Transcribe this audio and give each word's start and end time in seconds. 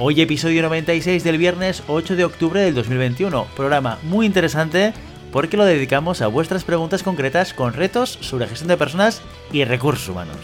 Hoy 0.00 0.20
episodio 0.20 0.62
96 0.62 1.24
del 1.24 1.38
viernes 1.38 1.82
8 1.88 2.14
de 2.14 2.24
octubre 2.24 2.60
del 2.60 2.72
2021, 2.72 3.48
programa 3.56 3.98
muy 4.04 4.26
interesante 4.26 4.92
porque 5.32 5.56
lo 5.56 5.64
dedicamos 5.64 6.22
a 6.22 6.28
vuestras 6.28 6.62
preguntas 6.62 7.02
concretas 7.02 7.52
con 7.52 7.72
retos 7.72 8.16
sobre 8.20 8.46
gestión 8.46 8.68
de 8.68 8.76
personas 8.76 9.22
y 9.50 9.64
recursos 9.64 10.08
humanos. 10.08 10.36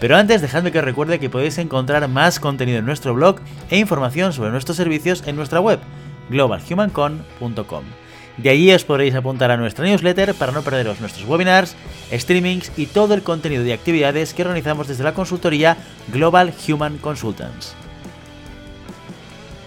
Pero 0.00 0.18
antes, 0.18 0.42
dejadme 0.42 0.70
que 0.70 0.80
os 0.80 0.84
recuerde 0.84 1.18
que 1.18 1.30
podéis 1.30 1.56
encontrar 1.56 2.06
más 2.08 2.40
contenido 2.40 2.80
en 2.80 2.84
nuestro 2.84 3.14
blog 3.14 3.36
e 3.70 3.78
información 3.78 4.34
sobre 4.34 4.50
nuestros 4.50 4.76
servicios 4.76 5.22
en 5.26 5.36
nuestra 5.36 5.60
web, 5.60 5.80
globalhumancon.com. 6.28 7.84
De 8.36 8.50
allí 8.50 8.70
os 8.70 8.84
podréis 8.84 9.14
apuntar 9.14 9.50
a 9.50 9.56
nuestra 9.56 9.86
newsletter 9.86 10.34
para 10.34 10.52
no 10.52 10.60
perderos 10.60 11.00
nuestros 11.00 11.26
webinars, 11.26 11.74
streamings 12.12 12.70
y 12.76 12.84
todo 12.84 13.14
el 13.14 13.22
contenido 13.22 13.64
de 13.64 13.72
actividades 13.72 14.34
que 14.34 14.42
organizamos 14.42 14.88
desde 14.88 15.04
la 15.04 15.14
consultoría 15.14 15.78
Global 16.12 16.52
Human 16.68 16.98
Consultants. 16.98 17.74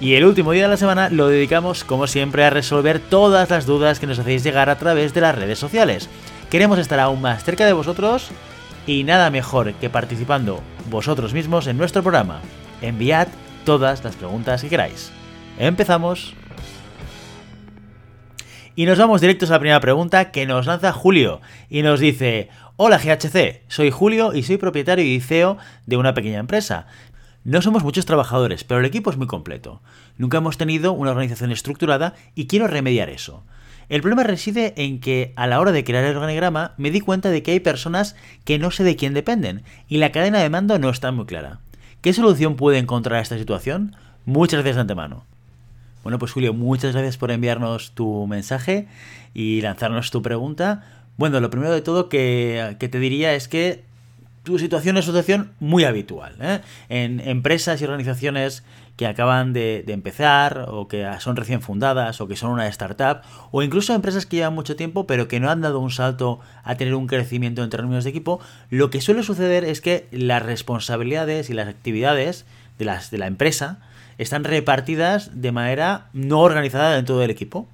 Y 0.01 0.15
el 0.15 0.25
último 0.25 0.51
día 0.51 0.63
de 0.63 0.69
la 0.69 0.77
semana 0.77 1.11
lo 1.11 1.27
dedicamos, 1.27 1.83
como 1.83 2.07
siempre, 2.07 2.43
a 2.43 2.49
resolver 2.49 2.99
todas 2.99 3.51
las 3.51 3.67
dudas 3.67 3.99
que 3.99 4.07
nos 4.07 4.17
hacéis 4.17 4.43
llegar 4.43 4.67
a 4.67 4.79
través 4.79 5.13
de 5.13 5.21
las 5.21 5.35
redes 5.35 5.59
sociales. 5.59 6.09
Queremos 6.49 6.79
estar 6.79 6.99
aún 6.99 7.21
más 7.21 7.43
cerca 7.43 7.67
de 7.67 7.73
vosotros 7.73 8.31
y 8.87 9.03
nada 9.03 9.29
mejor 9.29 9.73
que 9.75 9.91
participando 9.91 10.59
vosotros 10.89 11.35
mismos 11.35 11.67
en 11.67 11.77
nuestro 11.77 12.01
programa. 12.01 12.41
Enviad 12.81 13.27
todas 13.63 14.03
las 14.03 14.15
preguntas 14.15 14.63
que 14.63 14.69
queráis. 14.69 15.11
Empezamos. 15.59 16.33
Y 18.75 18.87
nos 18.87 18.97
vamos 18.97 19.21
directos 19.21 19.51
a 19.51 19.53
la 19.53 19.59
primera 19.59 19.81
pregunta 19.81 20.31
que 20.31 20.47
nos 20.47 20.65
lanza 20.65 20.93
Julio 20.93 21.41
y 21.69 21.83
nos 21.83 21.99
dice, 21.99 22.49
Hola 22.75 22.97
GHC, 22.97 23.61
soy 23.67 23.91
Julio 23.91 24.33
y 24.33 24.41
soy 24.41 24.57
propietario 24.57 25.05
y 25.05 25.19
CEO 25.19 25.59
de 25.85 25.97
una 25.97 26.15
pequeña 26.15 26.39
empresa. 26.39 26.87
No 27.43 27.61
somos 27.63 27.83
muchos 27.83 28.05
trabajadores, 28.05 28.63
pero 28.63 28.79
el 28.79 28.85
equipo 28.85 29.09
es 29.09 29.17
muy 29.17 29.25
completo. 29.25 29.81
Nunca 30.17 30.37
hemos 30.37 30.57
tenido 30.57 30.93
una 30.93 31.09
organización 31.09 31.51
estructurada 31.51 32.13
y 32.35 32.45
quiero 32.45 32.67
remediar 32.67 33.09
eso. 33.09 33.43
El 33.89 34.01
problema 34.01 34.23
reside 34.23 34.73
en 34.77 34.99
que 34.99 35.33
a 35.35 35.47
la 35.47 35.59
hora 35.59 35.71
de 35.71 35.83
crear 35.83 36.03
el 36.03 36.15
organigrama 36.15 36.75
me 36.77 36.91
di 36.91 37.01
cuenta 37.01 37.29
de 37.29 37.41
que 37.41 37.51
hay 37.51 37.59
personas 37.59 38.15
que 38.45 38.59
no 38.59 38.69
sé 38.69 38.83
de 38.83 38.95
quién 38.95 39.15
dependen 39.15 39.63
y 39.89 39.97
la 39.97 40.11
cadena 40.11 40.39
de 40.39 40.49
mando 40.51 40.77
no 40.77 40.91
está 40.91 41.11
muy 41.11 41.25
clara. 41.25 41.59
¿Qué 42.01 42.13
solución 42.13 42.55
puede 42.55 42.77
encontrar 42.77 43.17
a 43.17 43.21
esta 43.21 43.39
situación? 43.39 43.95
Muchas 44.25 44.59
gracias 44.59 44.75
de 44.75 44.81
antemano. 44.81 45.25
Bueno, 46.03 46.19
pues 46.19 46.31
Julio, 46.31 46.53
muchas 46.53 46.93
gracias 46.93 47.17
por 47.17 47.31
enviarnos 47.31 47.91
tu 47.91 48.27
mensaje 48.27 48.87
y 49.33 49.61
lanzarnos 49.61 50.11
tu 50.11 50.21
pregunta. 50.21 50.83
Bueno, 51.17 51.39
lo 51.39 51.49
primero 51.49 51.73
de 51.73 51.81
todo 51.81 52.07
que, 52.07 52.77
que 52.79 52.87
te 52.87 52.99
diría 52.99 53.33
es 53.33 53.47
que 53.47 53.83
tu 54.43 54.57
situación 54.57 54.97
es 54.97 55.05
situación 55.05 55.51
muy 55.59 55.83
habitual. 55.83 56.35
¿eh? 56.41 56.61
En 56.89 57.19
empresas 57.19 57.79
y 57.81 57.83
organizaciones 57.83 58.63
que 58.97 59.07
acaban 59.07 59.53
de, 59.53 59.83
empezar 59.87 60.65
o 60.69 60.87
que 60.87 61.07
son 61.19 61.35
recién 61.35 61.61
fundadas 61.61 62.21
o 62.21 62.27
que 62.27 62.35
son 62.35 62.51
una 62.51 62.67
startup 62.67 63.21
o 63.51 63.63
incluso 63.63 63.93
empresas 63.93 64.25
que 64.25 64.37
llevan 64.37 64.53
mucho 64.53 64.75
tiempo 64.75 65.07
pero 65.07 65.27
que 65.27 65.39
no 65.39 65.49
han 65.49 65.61
dado 65.61 65.79
un 65.79 65.91
salto 65.91 66.39
a 66.63 66.75
tener 66.75 66.95
un 66.95 67.07
crecimiento 67.07 67.63
en 67.63 67.69
términos 67.69 68.03
de 68.03 68.09
equipo, 68.09 68.39
lo 68.69 68.89
que 68.89 69.01
suele 69.01 69.23
suceder 69.23 69.63
es 69.63 69.81
que 69.81 70.07
las 70.11 70.43
responsabilidades 70.43 71.49
y 71.49 71.53
las 71.53 71.67
actividades 71.67 72.45
de, 72.77 72.85
las, 72.85 73.11
de 73.11 73.17
la 73.17 73.27
empresa 73.27 73.79
están 74.21 74.43
repartidas 74.43 75.31
de 75.41 75.51
manera 75.51 76.09
no 76.13 76.41
organizada 76.41 76.95
dentro 76.95 77.17
del 77.17 77.31
equipo. 77.31 77.67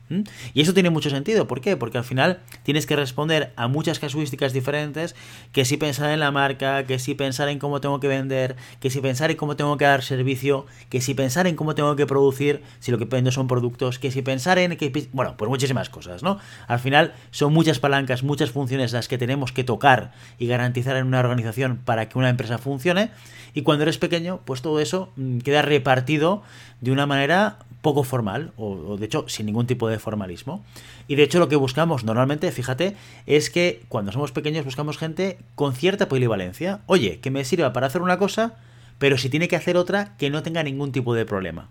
Y 0.53 0.61
eso 0.61 0.73
tiene 0.73 0.89
mucho 0.89 1.09
sentido. 1.09 1.45
¿Por 1.45 1.59
qué? 1.59 1.75
Porque 1.75 1.97
al 1.97 2.05
final 2.05 2.39
tienes 2.63 2.85
que 2.85 2.95
responder 2.95 3.51
a 3.57 3.67
muchas 3.67 3.99
casuísticas 3.99 4.53
diferentes, 4.53 5.13
que 5.51 5.65
si 5.65 5.75
pensar 5.75 6.09
en 6.09 6.21
la 6.21 6.31
marca, 6.31 6.85
que 6.85 6.99
si 6.99 7.15
pensar 7.15 7.49
en 7.49 7.59
cómo 7.59 7.81
tengo 7.81 7.99
que 7.99 8.07
vender, 8.07 8.55
que 8.79 8.89
si 8.89 9.01
pensar 9.01 9.29
en 9.29 9.35
cómo 9.35 9.57
tengo 9.57 9.75
que 9.75 9.83
dar 9.83 10.03
servicio, 10.03 10.65
que 10.87 11.01
si 11.01 11.13
pensar 11.13 11.47
en 11.47 11.57
cómo 11.57 11.75
tengo 11.75 11.97
que 11.97 12.05
producir, 12.05 12.63
si 12.79 12.91
lo 12.91 12.97
que 12.97 13.03
vendo 13.03 13.31
son 13.31 13.49
productos, 13.49 13.99
que 13.99 14.09
si 14.09 14.21
pensar 14.21 14.57
en 14.57 14.77
que... 14.77 15.09
Bueno, 15.11 15.35
pues 15.35 15.49
muchísimas 15.49 15.89
cosas, 15.89 16.23
¿no? 16.23 16.39
Al 16.67 16.79
final 16.79 17.13
son 17.31 17.51
muchas 17.51 17.79
palancas, 17.79 18.23
muchas 18.23 18.51
funciones 18.51 18.93
las 18.93 19.09
que 19.09 19.17
tenemos 19.17 19.51
que 19.51 19.65
tocar 19.65 20.13
y 20.39 20.47
garantizar 20.47 20.95
en 20.95 21.07
una 21.07 21.19
organización 21.19 21.81
para 21.83 22.07
que 22.07 22.17
una 22.17 22.29
empresa 22.29 22.57
funcione. 22.57 23.11
Y 23.53 23.63
cuando 23.63 23.83
eres 23.83 23.97
pequeño, 23.97 24.41
pues 24.45 24.61
todo 24.61 24.79
eso 24.79 25.11
mm, 25.15 25.39
queda 25.39 25.61
repartido 25.61 26.36
de 26.81 26.91
una 26.91 27.05
manera 27.05 27.57
poco 27.81 28.03
formal, 28.03 28.51
o, 28.57 28.97
de 28.97 29.05
hecho 29.05 29.25
sin 29.27 29.45
ningún 29.45 29.67
tipo 29.67 29.87
de 29.87 29.99
formalismo. 29.99 30.63
Y 31.07 31.15
de 31.15 31.23
hecho 31.23 31.39
lo 31.39 31.47
que 31.47 31.55
buscamos 31.55 32.03
normalmente, 32.03 32.51
fíjate, 32.51 32.95
es 33.25 33.49
que 33.49 33.83
cuando 33.89 34.11
somos 34.11 34.31
pequeños 34.31 34.65
buscamos 34.65 34.97
gente 34.97 35.37
con 35.55 35.73
cierta 35.73 36.09
polivalencia. 36.09 36.81
Oye, 36.85 37.19
que 37.19 37.31
me 37.31 37.45
sirva 37.45 37.73
para 37.73 37.87
hacer 37.87 38.01
una 38.01 38.17
cosa, 38.17 38.55
pero 38.99 39.17
si 39.17 39.29
tiene 39.29 39.47
que 39.47 39.55
hacer 39.55 39.77
otra, 39.77 40.17
que 40.17 40.29
no 40.29 40.43
tenga 40.43 40.63
ningún 40.63 40.91
tipo 40.91 41.13
de 41.13 41.25
problema. 41.25 41.69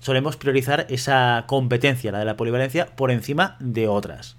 Solemos 0.00 0.36
priorizar 0.36 0.86
esa 0.88 1.44
competencia, 1.46 2.10
la 2.10 2.20
de 2.20 2.24
la 2.24 2.36
polivalencia, 2.38 2.86
por 2.86 3.10
encima 3.10 3.56
de 3.60 3.86
otras 3.86 4.36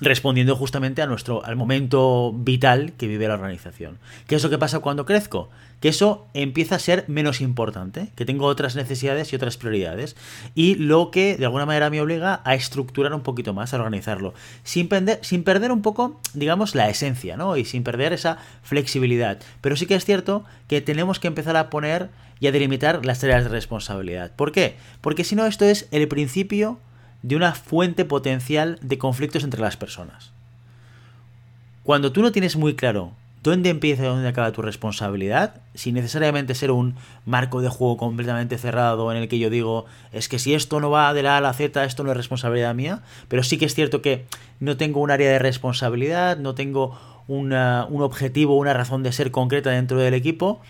respondiendo 0.00 0.56
justamente 0.56 1.02
a 1.02 1.06
nuestro, 1.06 1.44
al 1.44 1.56
momento 1.56 2.32
vital 2.34 2.92
que 2.98 3.06
vive 3.06 3.28
la 3.28 3.34
organización. 3.34 3.98
¿Qué 4.26 4.34
es 4.34 4.42
lo 4.42 4.50
que 4.50 4.58
pasa 4.58 4.80
cuando 4.80 5.06
crezco? 5.06 5.48
Que 5.80 5.88
eso 5.88 6.26
empieza 6.34 6.74
a 6.74 6.78
ser 6.78 7.04
menos 7.06 7.40
importante, 7.40 8.08
que 8.14 8.24
tengo 8.24 8.46
otras 8.46 8.76
necesidades 8.76 9.32
y 9.32 9.36
otras 9.36 9.56
prioridades. 9.56 10.16
Y 10.54 10.74
lo 10.74 11.10
que 11.10 11.36
de 11.36 11.44
alguna 11.44 11.66
manera 11.66 11.90
me 11.90 12.00
obliga 12.00 12.40
a 12.44 12.54
estructurar 12.54 13.14
un 13.14 13.22
poquito 13.22 13.54
más, 13.54 13.72
a 13.72 13.76
organizarlo. 13.76 14.34
Sin, 14.64 14.88
perder, 14.88 15.18
sin 15.22 15.44
perder 15.44 15.72
un 15.72 15.82
poco, 15.82 16.20
digamos, 16.34 16.74
la 16.74 16.88
esencia, 16.88 17.36
¿no? 17.36 17.56
Y 17.56 17.64
sin 17.64 17.84
perder 17.84 18.12
esa 18.12 18.38
flexibilidad. 18.62 19.38
Pero 19.60 19.76
sí 19.76 19.86
que 19.86 19.94
es 19.94 20.04
cierto 20.04 20.44
que 20.68 20.80
tenemos 20.80 21.20
que 21.20 21.28
empezar 21.28 21.56
a 21.56 21.70
poner 21.70 22.10
y 22.40 22.48
a 22.48 22.52
delimitar 22.52 23.04
las 23.04 23.20
tareas 23.20 23.44
de 23.44 23.50
responsabilidad. 23.50 24.32
¿Por 24.34 24.52
qué? 24.52 24.76
Porque 25.00 25.24
si 25.24 25.36
no, 25.36 25.46
esto 25.46 25.64
es 25.64 25.88
el 25.90 26.06
principio 26.08 26.78
de 27.22 27.36
una 27.36 27.52
fuente 27.54 28.04
potencial 28.04 28.78
de 28.82 28.98
conflictos 28.98 29.44
entre 29.44 29.60
las 29.60 29.76
personas. 29.76 30.32
Cuando 31.82 32.12
tú 32.12 32.22
no 32.22 32.32
tienes 32.32 32.56
muy 32.56 32.74
claro 32.74 33.12
dónde 33.42 33.70
empieza 33.70 34.02
y 34.02 34.06
dónde 34.06 34.26
acaba 34.26 34.50
tu 34.50 34.60
responsabilidad, 34.60 35.60
sin 35.74 35.94
necesariamente 35.94 36.56
ser 36.56 36.72
un 36.72 36.96
marco 37.24 37.60
de 37.60 37.68
juego 37.68 37.96
completamente 37.96 38.58
cerrado 38.58 39.12
en 39.12 39.18
el 39.18 39.28
que 39.28 39.38
yo 39.38 39.50
digo, 39.50 39.86
es 40.10 40.28
que 40.28 40.40
si 40.40 40.54
esto 40.54 40.80
no 40.80 40.90
va 40.90 41.14
de 41.14 41.22
la 41.22 41.34
A 41.34 41.38
a 41.38 41.40
la 41.40 41.52
Z, 41.52 41.84
esto 41.84 42.02
no 42.02 42.10
es 42.10 42.16
responsabilidad 42.16 42.74
mía, 42.74 43.02
pero 43.28 43.44
sí 43.44 43.56
que 43.56 43.66
es 43.66 43.74
cierto 43.74 44.02
que 44.02 44.24
no 44.58 44.76
tengo 44.76 45.00
un 45.00 45.12
área 45.12 45.30
de 45.30 45.38
responsabilidad, 45.38 46.38
no 46.38 46.56
tengo 46.56 46.98
un 47.28 47.52
objetivo, 47.52 48.56
una 48.56 48.72
razón 48.72 49.04
de 49.04 49.12
ser 49.12 49.30
concreta 49.30 49.70
dentro 49.70 49.98
del 49.98 50.14
equipo, 50.14 50.60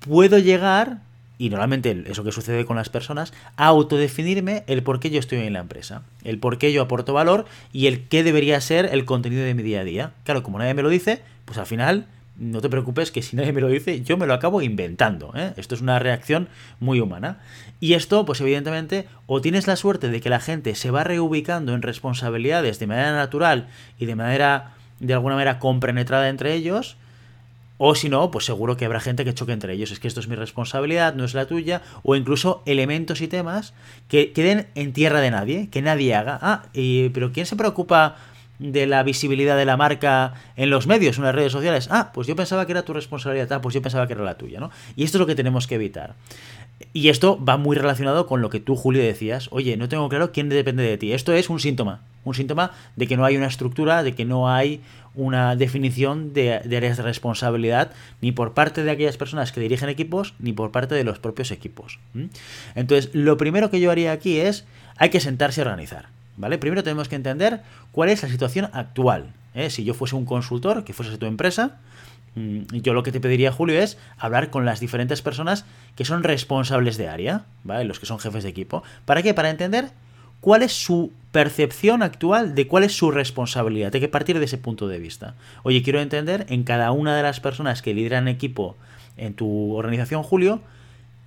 puedo 0.00 0.38
llegar 0.38 0.98
y 1.38 1.50
normalmente 1.50 2.04
eso 2.06 2.24
que 2.24 2.32
sucede 2.32 2.64
con 2.64 2.76
las 2.76 2.88
personas, 2.88 3.32
autodefinirme 3.56 4.64
el 4.66 4.82
por 4.82 5.00
qué 5.00 5.10
yo 5.10 5.18
estoy 5.18 5.38
en 5.40 5.54
la 5.54 5.60
empresa, 5.60 6.02
el 6.24 6.38
por 6.38 6.58
qué 6.58 6.72
yo 6.72 6.82
aporto 6.82 7.12
valor 7.12 7.46
y 7.72 7.86
el 7.86 8.06
qué 8.08 8.22
debería 8.22 8.60
ser 8.60 8.90
el 8.92 9.04
contenido 9.04 9.42
de 9.42 9.54
mi 9.54 9.62
día 9.62 9.80
a 9.80 9.84
día. 9.84 10.12
Claro, 10.24 10.42
como 10.42 10.58
nadie 10.58 10.74
me 10.74 10.82
lo 10.82 10.88
dice, 10.88 11.22
pues 11.44 11.58
al 11.58 11.66
final 11.66 12.06
no 12.36 12.60
te 12.60 12.68
preocupes 12.68 13.10
que 13.10 13.22
si 13.22 13.36
nadie 13.36 13.52
me 13.52 13.60
lo 13.60 13.68
dice, 13.68 14.02
yo 14.02 14.16
me 14.16 14.26
lo 14.26 14.34
acabo 14.34 14.62
inventando. 14.62 15.32
¿eh? 15.36 15.52
Esto 15.56 15.74
es 15.74 15.80
una 15.80 15.98
reacción 15.98 16.48
muy 16.80 17.00
humana. 17.00 17.38
Y 17.80 17.94
esto, 17.94 18.24
pues 18.24 18.40
evidentemente, 18.40 19.06
o 19.26 19.40
tienes 19.40 19.66
la 19.66 19.76
suerte 19.76 20.08
de 20.08 20.20
que 20.20 20.30
la 20.30 20.40
gente 20.40 20.74
se 20.74 20.90
va 20.90 21.04
reubicando 21.04 21.74
en 21.74 21.82
responsabilidades 21.82 22.78
de 22.78 22.86
manera 22.86 23.12
natural 23.12 23.68
y 23.98 24.06
de 24.06 24.14
manera, 24.14 24.74
de 25.00 25.14
alguna 25.14 25.34
manera, 25.34 25.58
compenetrada 25.58 26.28
entre 26.28 26.54
ellos, 26.54 26.96
o 27.78 27.94
si 27.94 28.08
no, 28.08 28.30
pues 28.30 28.44
seguro 28.44 28.76
que 28.76 28.84
habrá 28.84 29.00
gente 29.00 29.24
que 29.24 29.34
choque 29.34 29.52
entre 29.52 29.72
ellos. 29.72 29.90
Es 29.90 30.00
que 30.00 30.08
esto 30.08 30.20
es 30.20 30.28
mi 30.28 30.36
responsabilidad, 30.36 31.14
no 31.14 31.24
es 31.24 31.34
la 31.34 31.46
tuya. 31.46 31.82
O 32.02 32.14
incluso 32.14 32.62
elementos 32.66 33.20
y 33.20 33.28
temas 33.28 33.74
que 34.08 34.32
queden 34.32 34.68
en 34.74 34.92
tierra 34.92 35.20
de 35.20 35.30
nadie, 35.30 35.68
que 35.70 35.82
nadie 35.82 36.14
haga. 36.14 36.38
Ah, 36.40 36.62
pero 37.12 37.32
¿quién 37.32 37.46
se 37.46 37.56
preocupa 37.56 38.16
de 38.58 38.86
la 38.86 39.02
visibilidad 39.02 39.56
de 39.56 39.64
la 39.64 39.76
marca 39.76 40.34
en 40.54 40.70
los 40.70 40.86
medios, 40.86 41.18
en 41.18 41.24
las 41.24 41.34
redes 41.34 41.52
sociales? 41.52 41.88
Ah, 41.90 42.12
pues 42.14 42.28
yo 42.28 42.36
pensaba 42.36 42.66
que 42.66 42.72
era 42.72 42.82
tu 42.82 42.92
responsabilidad, 42.92 43.52
ah, 43.52 43.60
pues 43.60 43.74
yo 43.74 43.82
pensaba 43.82 44.06
que 44.06 44.12
era 44.12 44.22
la 44.22 44.36
tuya, 44.36 44.60
¿no? 44.60 44.70
Y 44.94 45.04
esto 45.04 45.18
es 45.18 45.20
lo 45.20 45.26
que 45.26 45.34
tenemos 45.34 45.66
que 45.66 45.74
evitar. 45.74 46.14
Y 46.92 47.08
esto 47.08 47.42
va 47.42 47.56
muy 47.56 47.76
relacionado 47.76 48.26
con 48.26 48.42
lo 48.42 48.50
que 48.50 48.60
tú, 48.60 48.76
Julio, 48.76 49.02
decías. 49.02 49.48
Oye, 49.50 49.76
no 49.76 49.88
tengo 49.88 50.08
claro 50.08 50.32
quién 50.32 50.48
depende 50.48 50.82
de 50.82 50.98
ti. 50.98 51.12
Esto 51.12 51.32
es 51.32 51.50
un 51.50 51.60
síntoma. 51.60 52.02
Un 52.24 52.34
síntoma 52.34 52.72
de 52.96 53.06
que 53.06 53.16
no 53.16 53.24
hay 53.24 53.36
una 53.36 53.46
estructura, 53.46 54.02
de 54.02 54.14
que 54.14 54.24
no 54.24 54.48
hay 54.48 54.80
una 55.14 55.56
definición 55.56 56.32
de, 56.32 56.54
áreas 56.54 56.96
de 56.96 57.02
responsabilidad 57.02 57.92
ni 58.20 58.32
por 58.32 58.54
parte 58.54 58.82
de 58.82 58.90
aquellas 58.90 59.16
personas 59.16 59.52
que 59.52 59.60
dirigen 59.60 59.88
equipos 59.88 60.34
ni 60.38 60.52
por 60.52 60.70
parte 60.70 60.94
de 60.94 61.04
los 61.04 61.18
propios 61.18 61.50
equipos. 61.50 61.98
Entonces, 62.74 63.10
lo 63.12 63.36
primero 63.36 63.70
que 63.70 63.80
yo 63.80 63.90
haría 63.90 64.12
aquí 64.12 64.38
es, 64.38 64.64
hay 64.96 65.10
que 65.10 65.20
sentarse 65.20 65.60
a 65.60 65.64
organizar. 65.64 66.08
¿Vale? 66.36 66.56
Primero 66.56 66.82
tenemos 66.82 67.08
que 67.08 67.16
entender 67.16 67.60
cuál 67.90 68.08
es 68.08 68.22
la 68.22 68.28
situación 68.28 68.70
actual. 68.72 69.34
¿eh? 69.54 69.68
Si 69.68 69.84
yo 69.84 69.92
fuese 69.92 70.16
un 70.16 70.24
consultor, 70.24 70.82
que 70.82 70.94
fuese 70.94 71.18
tu 71.18 71.26
empresa, 71.26 71.78
yo 72.34 72.94
lo 72.94 73.02
que 73.02 73.12
te 73.12 73.20
pediría, 73.20 73.52
Julio, 73.52 73.80
es 73.80 73.98
hablar 74.18 74.50
con 74.50 74.64
las 74.64 74.80
diferentes 74.80 75.22
personas 75.22 75.64
que 75.96 76.04
son 76.04 76.22
responsables 76.22 76.96
de 76.96 77.08
área, 77.08 77.44
¿vale? 77.64 77.84
Los 77.84 78.00
que 78.00 78.06
son 78.06 78.18
jefes 78.18 78.42
de 78.42 78.50
equipo. 78.50 78.82
¿Para 79.04 79.22
qué? 79.22 79.34
Para 79.34 79.50
entender 79.50 79.90
cuál 80.40 80.62
es 80.62 80.72
su 80.72 81.12
percepción 81.30 82.02
actual 82.02 82.54
de 82.54 82.66
cuál 82.66 82.84
es 82.84 82.96
su 82.96 83.10
responsabilidad. 83.10 83.94
Hay 83.94 84.00
que 84.00 84.08
partir 84.08 84.38
de 84.38 84.44
ese 84.44 84.58
punto 84.58 84.88
de 84.88 84.98
vista. 84.98 85.34
Oye, 85.62 85.82
quiero 85.82 86.00
entender 86.00 86.46
en 86.48 86.64
cada 86.64 86.90
una 86.92 87.16
de 87.16 87.22
las 87.22 87.40
personas 87.40 87.80
que 87.80 87.94
lideran 87.94 88.28
equipo 88.28 88.76
en 89.16 89.34
tu 89.34 89.74
organización, 89.74 90.22
Julio, 90.22 90.60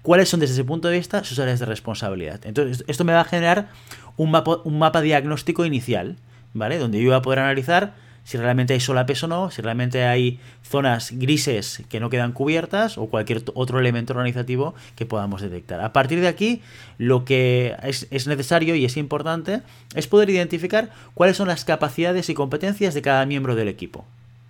cuáles 0.02 0.30
son 0.30 0.40
desde 0.40 0.54
ese 0.54 0.64
punto 0.64 0.88
de 0.88 0.98
vista 0.98 1.24
sus 1.24 1.40
áreas 1.40 1.60
de 1.60 1.66
responsabilidad. 1.66 2.46
Entonces, 2.46 2.84
esto 2.88 3.04
me 3.04 3.14
va 3.14 3.22
a 3.22 3.26
generar 3.26 3.70
un 4.18 4.32
mapa, 4.32 4.58
un 4.64 4.80
mapa 4.80 5.02
diagnóstico 5.02 5.66
inicial, 5.66 6.18
¿vale? 6.54 6.78
Donde 6.78 7.02
yo 7.02 7.10
voy 7.10 7.18
a 7.18 7.22
poder 7.22 7.40
analizar 7.40 7.94
si 8.26 8.38
realmente 8.38 8.74
hay 8.74 8.80
solapes 8.80 9.24
o 9.24 9.28
no, 9.28 9.52
si 9.52 9.62
realmente 9.62 10.04
hay 10.04 10.40
zonas 10.64 11.12
grises 11.12 11.84
que 11.90 12.00
no 12.00 12.10
quedan 12.10 12.32
cubiertas 12.32 12.98
o 12.98 13.06
cualquier 13.06 13.44
otro 13.54 13.80
elemento 13.80 14.14
organizativo 14.14 14.74
que 14.96 15.06
podamos 15.06 15.42
detectar. 15.42 15.80
A 15.80 15.94
partir 15.94 16.20
de 16.20 16.28
aquí, 16.28 16.62
lo 16.98 17.24
que 17.24 17.76
es, 17.84 18.28
necesario 18.28 18.74
y 18.74 18.84
es 18.84 18.98
importante 18.98 19.62
es 19.94 20.08
poder 20.08 20.32
identificar 20.32 20.90
cuáles 21.14 21.38
son 21.38 21.48
las 21.48 21.66
capacidades 21.66 22.28
y 22.30 22.34
competencias 22.34 22.96
de 22.96 23.04
cada 23.04 23.26
miembro 23.28 23.56
del 23.56 23.68
equipo. 23.68 24.06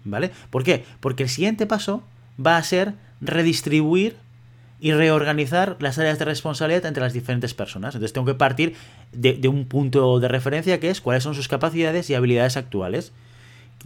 ¿Vale? 0.06 0.31
¿Por 0.51 0.63
qué? 0.63 0.86
Porque 1.01 1.24
el 1.24 1.30
siguiente 1.30 1.66
paso 1.66 2.01
va 2.44 2.56
a 2.57 2.63
ser 2.63 2.94
redistribuir 3.19 4.16
y 4.80 4.94
reorganizar 4.94 5.75
las 5.80 5.98
áreas 5.98 6.18
de 6.18 6.25
responsabilidad 6.25 6.86
entre 6.86 7.04
las 7.04 7.12
diferentes 7.12 7.54
personas. 7.54 7.95
Entonces 7.95 8.13
tengo 8.13 8.28
que 8.28 8.36
partir 8.36 8.75
de, 9.12 9.33
de, 9.33 9.48
un 9.50 9.66
punto 9.66 10.19
de 10.19 10.28
referencia 10.30 10.80
que 10.80 10.89
es 10.89 11.01
cuáles 11.01 11.24
son 11.24 11.36
sus 11.36 11.48
capacidades 11.50 12.10
y 12.10 12.16
habilidades 12.16 12.56
actuales. 12.56 13.12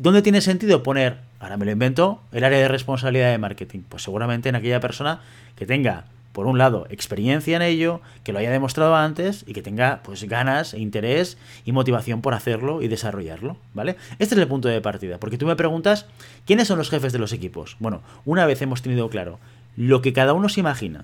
¿Dónde 0.01 0.21
tiene 0.21 0.39
sentido 0.39 0.81
poner, 0.81 1.17
ahora 1.41 1.57
me 1.57 1.65
lo 1.65 1.71
invento, 1.71 2.21
el 2.31 2.45
área 2.45 2.59
de 2.59 2.69
responsabilidad 2.69 3.31
de 3.31 3.37
marketing? 3.37 3.81
Pues 3.89 4.01
seguramente 4.01 4.47
en 4.47 4.55
aquella 4.55 4.79
persona 4.79 5.19
que 5.57 5.65
tenga, 5.65 6.05
por 6.31 6.47
un 6.47 6.57
lado, 6.57 6.87
experiencia 6.89 7.57
en 7.57 7.63
ello, 7.63 7.99
que 8.23 8.31
lo 8.31 8.39
haya 8.39 8.49
demostrado 8.49 8.95
antes 8.95 9.43
y 9.45 9.51
que 9.51 9.61
tenga 9.61 9.99
pues 10.03 10.23
ganas, 10.23 10.73
e 10.73 10.79
interés 10.79 11.37
y 11.65 11.73
motivación 11.73 12.21
por 12.21 12.33
hacerlo 12.33 12.81
y 12.81 12.87
desarrollarlo, 12.87 13.57
¿vale? 13.73 13.97
Este 14.19 14.35
es 14.35 14.41
el 14.41 14.47
punto 14.47 14.69
de 14.69 14.79
partida, 14.79 15.17
porque 15.19 15.37
tú 15.37 15.45
me 15.45 15.57
preguntas, 15.57 16.05
¿quiénes 16.45 16.69
son 16.69 16.77
los 16.77 16.89
jefes 16.89 17.11
de 17.11 17.19
los 17.19 17.33
equipos? 17.33 17.75
Bueno, 17.81 18.01
una 18.23 18.45
vez 18.45 18.61
hemos 18.61 18.81
tenido 18.81 19.09
claro 19.09 19.37
lo 19.75 20.01
que 20.01 20.13
cada 20.13 20.31
uno 20.31 20.47
se 20.47 20.61
imagina, 20.61 21.03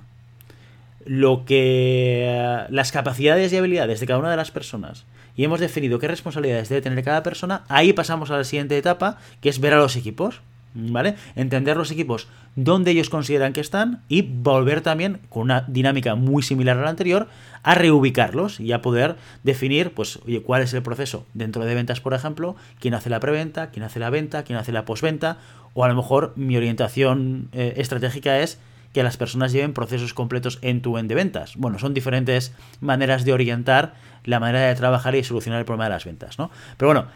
lo 1.03 1.43
que 1.43 2.65
las 2.69 2.93
capacidades 2.93 3.51
y 3.51 3.57
habilidades 3.57 3.99
de 3.99 4.07
cada 4.07 4.19
una 4.19 4.31
de 4.31 4.37
las 4.37 4.51
personas 4.51 5.03
y 5.35 5.43
hemos 5.43 5.59
definido 5.59 5.99
qué 5.99 6.07
responsabilidades 6.07 6.69
debe 6.69 6.81
tener 6.81 7.03
cada 7.03 7.23
persona, 7.23 7.63
ahí 7.67 7.93
pasamos 7.93 8.31
a 8.31 8.37
la 8.37 8.43
siguiente 8.43 8.77
etapa, 8.77 9.17
que 9.41 9.49
es 9.49 9.59
ver 9.59 9.73
a 9.73 9.77
los 9.77 9.95
equipos, 9.95 10.41
¿vale? 10.75 11.15
Entender 11.35 11.77
los 11.77 11.91
equipos, 11.91 12.27
dónde 12.55 12.91
ellos 12.91 13.09
consideran 13.09 13.53
que 13.53 13.61
están 13.61 14.03
y 14.07 14.21
volver 14.21 14.81
también 14.81 15.19
con 15.29 15.43
una 15.43 15.61
dinámica 15.67 16.15
muy 16.15 16.43
similar 16.43 16.77
a 16.77 16.81
la 16.81 16.89
anterior 16.89 17.27
a 17.63 17.75
reubicarlos 17.75 18.59
y 18.59 18.71
a 18.73 18.81
poder 18.81 19.15
definir, 19.43 19.91
pues, 19.91 20.19
oye, 20.25 20.41
cuál 20.41 20.61
es 20.61 20.73
el 20.73 20.83
proceso 20.83 21.25
dentro 21.33 21.65
de 21.65 21.73
ventas, 21.73 22.01
por 22.01 22.13
ejemplo, 22.13 22.55
quién 22.79 22.93
hace 22.93 23.09
la 23.09 23.19
preventa, 23.19 23.71
quién 23.71 23.83
hace 23.83 23.99
la 23.99 24.09
venta, 24.09 24.43
quién 24.43 24.59
hace 24.59 24.71
la 24.71 24.85
posventa, 24.85 25.37
o 25.73 25.83
a 25.83 25.87
lo 25.87 25.95
mejor 25.95 26.33
mi 26.35 26.55
orientación 26.57 27.49
eh, 27.53 27.73
estratégica 27.77 28.39
es 28.39 28.59
que 28.95 29.03
las 29.03 29.17
personas 29.17 29.51
lleven 29.51 29.73
procesos 29.73 30.13
completos 30.13 30.57
en 30.61 30.81
tu 30.81 30.97
end 30.97 31.09
de 31.09 31.15
ventas. 31.15 31.57
Bueno, 31.57 31.79
son 31.79 31.93
diferentes 31.93 32.53
maneras 32.79 33.25
de 33.25 33.33
orientar 33.33 33.93
la 34.23 34.39
manera 34.39 34.67
de 34.67 34.75
trabajar 34.75 35.17
y 35.17 35.23
solucionar 35.25 35.59
el 35.59 35.65
problema 35.65 35.83
de 35.83 35.89
las 35.89 36.05
ventas, 36.05 36.39
¿no? 36.39 36.49
Pero 36.77 36.87
bueno, 36.87 37.07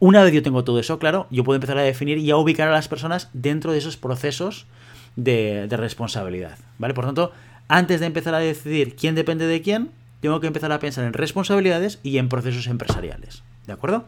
una 0.00 0.24
vez 0.24 0.32
yo 0.32 0.42
tengo 0.42 0.64
todo 0.64 0.80
eso 0.80 0.98
claro, 0.98 1.28
yo 1.30 1.44
puedo 1.44 1.54
empezar 1.54 1.78
a 1.78 1.82
definir 1.82 2.18
y 2.18 2.28
a 2.32 2.36
ubicar 2.36 2.66
a 2.66 2.72
las 2.72 2.88
personas 2.88 3.30
dentro 3.34 3.70
de 3.70 3.78
esos 3.78 3.96
procesos 3.96 4.66
de, 5.14 5.68
de 5.68 5.76
responsabilidad, 5.76 6.58
¿vale? 6.76 6.92
Por 6.92 7.04
tanto, 7.04 7.30
antes 7.68 8.00
de 8.00 8.06
empezar 8.06 8.34
a 8.34 8.40
decidir 8.40 8.96
quién 8.96 9.14
depende 9.14 9.46
de 9.46 9.62
quién, 9.62 9.90
tengo 10.18 10.40
que 10.40 10.48
empezar 10.48 10.72
a 10.72 10.80
pensar 10.80 11.04
en 11.04 11.12
responsabilidades 11.12 12.00
y 12.02 12.18
en 12.18 12.28
procesos 12.28 12.66
empresariales, 12.66 13.44
¿de 13.68 13.74
acuerdo? 13.74 14.06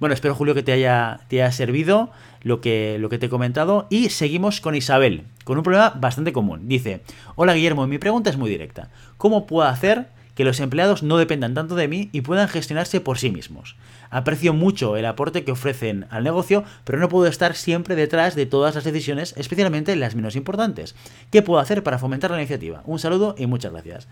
Bueno, 0.00 0.14
espero 0.14 0.34
Julio 0.34 0.54
que 0.54 0.62
te 0.62 0.72
haya, 0.72 1.20
te 1.28 1.42
haya 1.42 1.52
servido 1.52 2.10
lo 2.42 2.60
que, 2.60 2.98
lo 2.98 3.08
que 3.08 3.18
te 3.18 3.26
he 3.26 3.30
comentado. 3.30 3.86
Y 3.90 4.10
seguimos 4.10 4.60
con 4.60 4.74
Isabel, 4.74 5.24
con 5.44 5.56
un 5.56 5.64
problema 5.64 5.90
bastante 5.90 6.32
común. 6.32 6.68
Dice, 6.68 7.02
hola 7.36 7.54
Guillermo, 7.54 7.86
mi 7.86 7.98
pregunta 7.98 8.30
es 8.30 8.36
muy 8.36 8.50
directa. 8.50 8.90
¿Cómo 9.16 9.46
puedo 9.46 9.68
hacer 9.68 10.08
que 10.34 10.44
los 10.44 10.58
empleados 10.58 11.04
no 11.04 11.16
dependan 11.16 11.54
tanto 11.54 11.76
de 11.76 11.86
mí 11.86 12.08
y 12.12 12.22
puedan 12.22 12.48
gestionarse 12.48 13.00
por 13.00 13.18
sí 13.18 13.30
mismos? 13.30 13.76
Aprecio 14.10 14.52
mucho 14.52 14.96
el 14.96 15.06
aporte 15.06 15.44
que 15.44 15.52
ofrecen 15.52 16.06
al 16.10 16.24
negocio, 16.24 16.64
pero 16.84 16.98
no 16.98 17.08
puedo 17.08 17.26
estar 17.26 17.54
siempre 17.54 17.96
detrás 17.96 18.34
de 18.34 18.46
todas 18.46 18.74
las 18.74 18.84
decisiones, 18.84 19.34
especialmente 19.36 19.96
las 19.96 20.14
menos 20.14 20.36
importantes. 20.36 20.94
¿Qué 21.30 21.42
puedo 21.42 21.60
hacer 21.60 21.82
para 21.82 21.98
fomentar 21.98 22.30
la 22.30 22.38
iniciativa? 22.38 22.82
Un 22.84 22.98
saludo 22.98 23.34
y 23.38 23.46
muchas 23.46 23.72
gracias. 23.72 24.08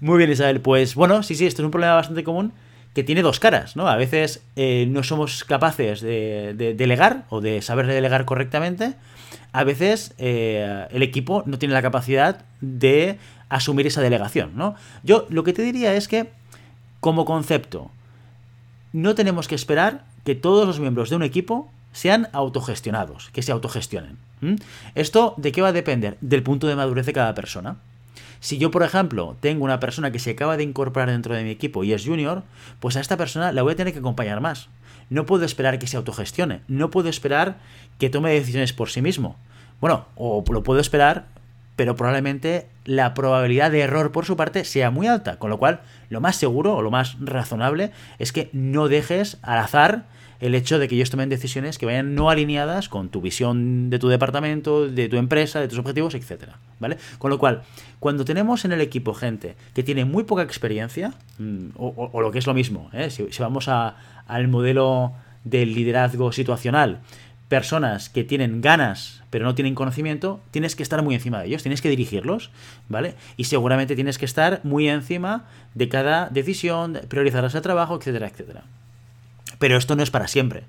Muy 0.00 0.18
bien, 0.18 0.30
Isabel. 0.30 0.60
Pues 0.60 0.94
bueno, 0.94 1.22
sí, 1.22 1.34
sí, 1.34 1.46
esto 1.46 1.62
es 1.62 1.66
un 1.66 1.70
problema 1.70 1.94
bastante 1.94 2.24
común 2.24 2.52
que 2.96 3.04
tiene 3.04 3.20
dos 3.20 3.40
caras, 3.40 3.76
¿no? 3.76 3.88
A 3.88 3.96
veces 3.96 4.42
eh, 4.56 4.86
no 4.88 5.02
somos 5.02 5.44
capaces 5.44 6.00
de, 6.00 6.54
delegar 6.78 7.26
o 7.28 7.42
de 7.42 7.60
saber 7.60 7.86
delegar 7.86 8.24
correctamente. 8.24 8.94
A 9.52 9.64
veces 9.64 10.14
eh, 10.16 10.86
el 10.90 11.02
equipo 11.02 11.42
no 11.44 11.58
tiene 11.58 11.74
la 11.74 11.82
capacidad 11.82 12.46
de 12.62 13.18
asumir 13.50 13.86
esa 13.86 14.00
delegación, 14.00 14.52
¿no? 14.56 14.76
Yo 15.02 15.26
lo 15.28 15.44
que 15.44 15.52
te 15.52 15.60
diría 15.60 15.92
es 15.92 16.08
que, 16.08 16.30
como 17.00 17.26
concepto, 17.26 17.90
no 18.94 19.14
tenemos 19.14 19.46
que 19.46 19.56
esperar 19.56 20.06
que 20.24 20.34
todos 20.34 20.66
los 20.66 20.80
miembros 20.80 21.10
de 21.10 21.16
un 21.16 21.22
equipo 21.22 21.70
sean 21.92 22.30
autogestionados, 22.32 23.28
que 23.32 23.42
se 23.42 23.52
autogestionen. 23.52 24.16
¿Esto 24.94 25.34
de 25.36 25.52
qué 25.52 25.60
va 25.60 25.68
a 25.68 25.72
depender? 25.72 26.16
Del 26.22 26.42
punto 26.42 26.66
de 26.66 26.76
madurez 26.76 27.04
de 27.04 27.12
cada 27.12 27.34
persona. 27.34 27.76
Si 28.40 28.58
yo, 28.58 28.70
por 28.70 28.82
ejemplo, 28.82 29.36
tengo 29.40 29.64
una 29.64 29.80
persona 29.80 30.10
que 30.10 30.18
se 30.18 30.32
acaba 30.32 30.56
de 30.56 30.62
incorporar 30.62 31.10
dentro 31.10 31.34
de 31.34 31.44
mi 31.44 31.50
equipo 31.50 31.84
y 31.84 31.92
es 31.92 32.04
junior, 32.04 32.42
pues 32.80 32.96
a 32.96 33.00
esta 33.00 33.16
persona 33.16 33.52
la 33.52 33.62
voy 33.62 33.72
a 33.72 33.76
tener 33.76 33.92
que 33.92 34.00
acompañar 34.00 34.40
más. 34.40 34.68
No 35.08 35.26
puedo 35.26 35.44
esperar 35.44 35.78
que 35.78 35.86
se 35.86 35.96
autogestione, 35.96 36.60
no 36.68 36.90
puedo 36.90 37.08
esperar 37.08 37.58
que 37.98 38.10
tome 38.10 38.32
decisiones 38.32 38.72
por 38.72 38.90
sí 38.90 39.02
mismo. 39.02 39.36
Bueno, 39.80 40.06
o 40.16 40.44
lo 40.50 40.62
puedo 40.62 40.80
esperar, 40.80 41.26
pero 41.76 41.94
probablemente 41.94 42.66
la 42.84 43.14
probabilidad 43.14 43.70
de 43.70 43.80
error 43.80 44.10
por 44.10 44.24
su 44.24 44.36
parte 44.36 44.64
sea 44.64 44.90
muy 44.90 45.06
alta, 45.06 45.38
con 45.38 45.50
lo 45.50 45.58
cual 45.58 45.80
lo 46.08 46.20
más 46.20 46.36
seguro 46.36 46.74
o 46.74 46.82
lo 46.82 46.90
más 46.90 47.16
razonable 47.20 47.92
es 48.18 48.32
que 48.32 48.48
no 48.52 48.88
dejes 48.88 49.38
al 49.42 49.58
azar 49.58 50.06
el 50.40 50.54
hecho 50.54 50.78
de 50.78 50.88
que 50.88 50.94
ellos 50.94 51.10
tomen 51.10 51.28
decisiones 51.28 51.78
que 51.78 51.86
vayan 51.86 52.14
no 52.14 52.30
alineadas 52.30 52.88
con 52.88 53.08
tu 53.08 53.20
visión 53.20 53.90
de 53.90 53.98
tu 53.98 54.08
departamento, 54.08 54.88
de 54.88 55.08
tu 55.08 55.16
empresa, 55.16 55.60
de 55.60 55.68
tus 55.68 55.78
objetivos, 55.78 56.14
etcétera, 56.14 56.58
¿vale? 56.78 56.98
Con 57.18 57.30
lo 57.30 57.38
cual, 57.38 57.62
cuando 58.00 58.24
tenemos 58.24 58.64
en 58.64 58.72
el 58.72 58.80
equipo 58.80 59.14
gente 59.14 59.56
que 59.74 59.82
tiene 59.82 60.04
muy 60.04 60.24
poca 60.24 60.42
experiencia, 60.42 61.14
mm, 61.38 61.68
o, 61.76 62.20
lo 62.20 62.30
que 62.30 62.38
es 62.38 62.46
lo 62.46 62.54
mismo, 62.54 62.90
¿eh? 62.92 63.10
si, 63.10 63.26
vamos 63.38 63.68
al 63.68 64.48
modelo 64.48 65.12
del 65.44 65.74
liderazgo 65.74 66.32
situacional, 66.32 67.00
personas 67.48 68.08
que 68.08 68.24
tienen 68.24 68.60
ganas 68.60 69.22
pero 69.30 69.44
no 69.44 69.54
tienen 69.54 69.74
conocimiento, 69.74 70.40
tienes 70.50 70.76
que 70.76 70.82
estar 70.82 71.02
muy 71.02 71.14
encima 71.14 71.40
de 71.40 71.48
ellos, 71.48 71.62
tienes 71.62 71.82
que 71.82 71.90
dirigirlos, 71.90 72.50
¿vale? 72.88 73.16
Y 73.36 73.44
seguramente 73.44 73.94
tienes 73.94 74.16
que 74.16 74.24
estar 74.24 74.60
muy 74.64 74.88
encima 74.88 75.44
de 75.74 75.90
cada 75.90 76.30
decisión, 76.30 76.98
priorizar 77.08 77.44
ese 77.44 77.60
trabajo, 77.60 77.96
etcétera, 77.96 78.28
etcétera. 78.28 78.64
Pero 79.58 79.76
esto 79.76 79.96
no 79.96 80.02
es 80.02 80.10
para 80.10 80.28
siempre. 80.28 80.64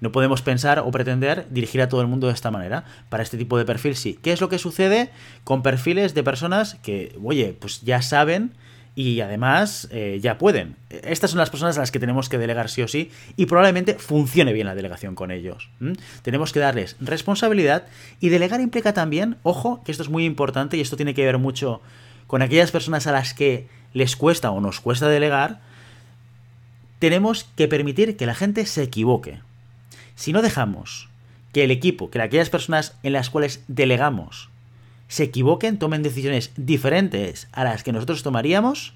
No 0.00 0.12
podemos 0.12 0.42
pensar 0.42 0.78
o 0.78 0.90
pretender 0.90 1.46
dirigir 1.50 1.82
a 1.82 1.88
todo 1.88 2.00
el 2.00 2.06
mundo 2.06 2.26
de 2.26 2.32
esta 2.32 2.50
manera. 2.50 2.84
Para 3.08 3.22
este 3.22 3.36
tipo 3.36 3.58
de 3.58 3.64
perfil 3.64 3.96
sí. 3.96 4.18
¿Qué 4.22 4.32
es 4.32 4.40
lo 4.40 4.48
que 4.48 4.58
sucede 4.58 5.10
con 5.44 5.62
perfiles 5.62 6.14
de 6.14 6.22
personas 6.22 6.76
que, 6.82 7.16
oye, 7.22 7.54
pues 7.58 7.82
ya 7.82 8.00
saben 8.02 8.54
y 8.94 9.20
además 9.20 9.88
eh, 9.90 10.18
ya 10.22 10.38
pueden? 10.38 10.76
Estas 10.88 11.30
son 11.30 11.38
las 11.38 11.50
personas 11.50 11.76
a 11.76 11.80
las 11.80 11.90
que 11.90 12.00
tenemos 12.00 12.28
que 12.28 12.38
delegar 12.38 12.70
sí 12.70 12.82
o 12.82 12.88
sí 12.88 13.10
y 13.36 13.46
probablemente 13.46 13.94
funcione 13.94 14.52
bien 14.52 14.66
la 14.66 14.74
delegación 14.74 15.14
con 15.14 15.30
ellos. 15.30 15.70
Tenemos 16.22 16.52
que 16.52 16.60
darles 16.60 16.96
responsabilidad 17.00 17.86
y 18.20 18.30
delegar 18.30 18.60
implica 18.60 18.94
también, 18.94 19.36
ojo, 19.42 19.82
que 19.84 19.92
esto 19.92 20.02
es 20.02 20.08
muy 20.08 20.24
importante 20.24 20.76
y 20.76 20.80
esto 20.80 20.96
tiene 20.96 21.14
que 21.14 21.24
ver 21.24 21.38
mucho 21.38 21.82
con 22.26 22.42
aquellas 22.42 22.70
personas 22.70 23.06
a 23.06 23.12
las 23.12 23.34
que 23.34 23.68
les 23.92 24.16
cuesta 24.16 24.50
o 24.50 24.60
nos 24.60 24.80
cuesta 24.80 25.08
delegar, 25.08 25.60
tenemos 27.00 27.48
que 27.56 27.66
permitir 27.66 28.16
que 28.16 28.26
la 28.26 28.34
gente 28.36 28.64
se 28.66 28.84
equivoque. 28.84 29.40
Si 30.14 30.32
no 30.32 30.42
dejamos 30.42 31.08
que 31.52 31.64
el 31.64 31.72
equipo, 31.72 32.10
que 32.10 32.20
aquellas 32.22 32.50
personas 32.50 32.94
en 33.02 33.14
las 33.14 33.30
cuales 33.30 33.64
delegamos, 33.66 34.50
se 35.08 35.24
equivoquen, 35.24 35.78
tomen 35.78 36.04
decisiones 36.04 36.52
diferentes 36.56 37.48
a 37.50 37.64
las 37.64 37.82
que 37.82 37.92
nosotros 37.92 38.22
tomaríamos, 38.22 38.92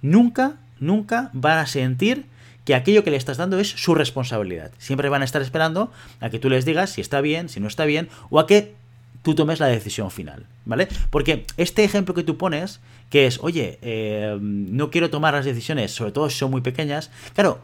nunca, 0.00 0.54
nunca 0.80 1.28
van 1.34 1.58
a 1.58 1.66
sentir 1.66 2.24
que 2.64 2.74
aquello 2.74 3.04
que 3.04 3.10
le 3.10 3.18
estás 3.18 3.36
dando 3.36 3.58
es 3.58 3.68
su 3.68 3.94
responsabilidad. 3.94 4.70
Siempre 4.78 5.10
van 5.10 5.20
a 5.20 5.26
estar 5.26 5.42
esperando 5.42 5.92
a 6.20 6.30
que 6.30 6.38
tú 6.38 6.48
les 6.48 6.64
digas 6.64 6.90
si 6.90 7.00
está 7.00 7.20
bien, 7.20 7.48
si 7.48 7.60
no 7.60 7.68
está 7.68 7.84
bien, 7.84 8.08
o 8.30 8.40
a 8.40 8.46
que 8.46 8.74
tú 9.24 9.34
tomes 9.34 9.58
la 9.58 9.66
decisión 9.66 10.10
final, 10.10 10.46
¿vale? 10.66 10.86
Porque 11.10 11.46
este 11.56 11.82
ejemplo 11.82 12.14
que 12.14 12.22
tú 12.22 12.36
pones, 12.36 12.80
que 13.08 13.26
es, 13.26 13.40
oye, 13.42 13.78
eh, 13.80 14.38
no 14.40 14.90
quiero 14.90 15.08
tomar 15.10 15.32
las 15.32 15.46
decisiones, 15.46 15.92
sobre 15.92 16.12
todo 16.12 16.28
si 16.28 16.38
son 16.38 16.50
muy 16.50 16.60
pequeñas, 16.60 17.10
claro, 17.32 17.60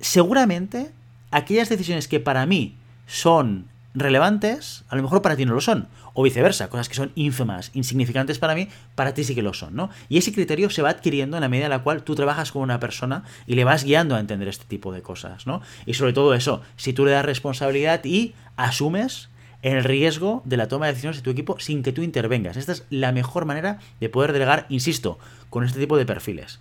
seguramente 0.00 0.90
aquellas 1.30 1.68
decisiones 1.68 2.08
que 2.08 2.18
para 2.18 2.44
mí 2.46 2.76
son 3.06 3.68
relevantes, 3.94 4.84
a 4.88 4.96
lo 4.96 5.02
mejor 5.02 5.22
para 5.22 5.36
ti 5.36 5.44
no 5.44 5.54
lo 5.54 5.60
son. 5.60 5.86
O 6.14 6.24
viceversa, 6.24 6.68
cosas 6.68 6.88
que 6.88 6.94
son 6.94 7.12
ínfimas, 7.14 7.70
insignificantes 7.72 8.38
para 8.38 8.54
mí, 8.54 8.68
para 8.96 9.14
ti 9.14 9.22
sí 9.22 9.34
que 9.34 9.42
lo 9.42 9.54
son, 9.54 9.76
¿no? 9.76 9.88
Y 10.08 10.18
ese 10.18 10.32
criterio 10.32 10.68
se 10.68 10.82
va 10.82 10.90
adquiriendo 10.90 11.36
en 11.36 11.42
la 11.42 11.48
medida 11.48 11.66
en 11.66 11.70
la 11.70 11.82
cual 11.82 12.02
tú 12.02 12.14
trabajas 12.14 12.50
con 12.50 12.62
una 12.62 12.80
persona 12.80 13.22
y 13.46 13.54
le 13.54 13.64
vas 13.64 13.84
guiando 13.84 14.16
a 14.16 14.20
entender 14.20 14.48
este 14.48 14.64
tipo 14.64 14.92
de 14.92 15.00
cosas, 15.00 15.46
¿no? 15.46 15.62
Y 15.86 15.94
sobre 15.94 16.12
todo 16.12 16.34
eso, 16.34 16.60
si 16.76 16.92
tú 16.92 17.04
le 17.04 17.12
das 17.12 17.24
responsabilidad 17.24 18.04
y 18.04 18.34
asumes 18.56 19.28
el 19.62 19.84
riesgo 19.84 20.42
de 20.44 20.56
la 20.56 20.68
toma 20.68 20.86
de 20.86 20.92
decisiones 20.92 21.18
de 21.18 21.22
tu 21.22 21.30
equipo 21.30 21.58
sin 21.58 21.82
que 21.82 21.92
tú 21.92 22.02
intervengas. 22.02 22.56
Esta 22.56 22.72
es 22.72 22.84
la 22.90 23.12
mejor 23.12 23.44
manera 23.44 23.78
de 24.00 24.08
poder 24.08 24.32
delegar, 24.32 24.66
insisto, 24.68 25.18
con 25.50 25.64
este 25.64 25.78
tipo 25.78 25.96
de 25.96 26.04
perfiles. 26.06 26.60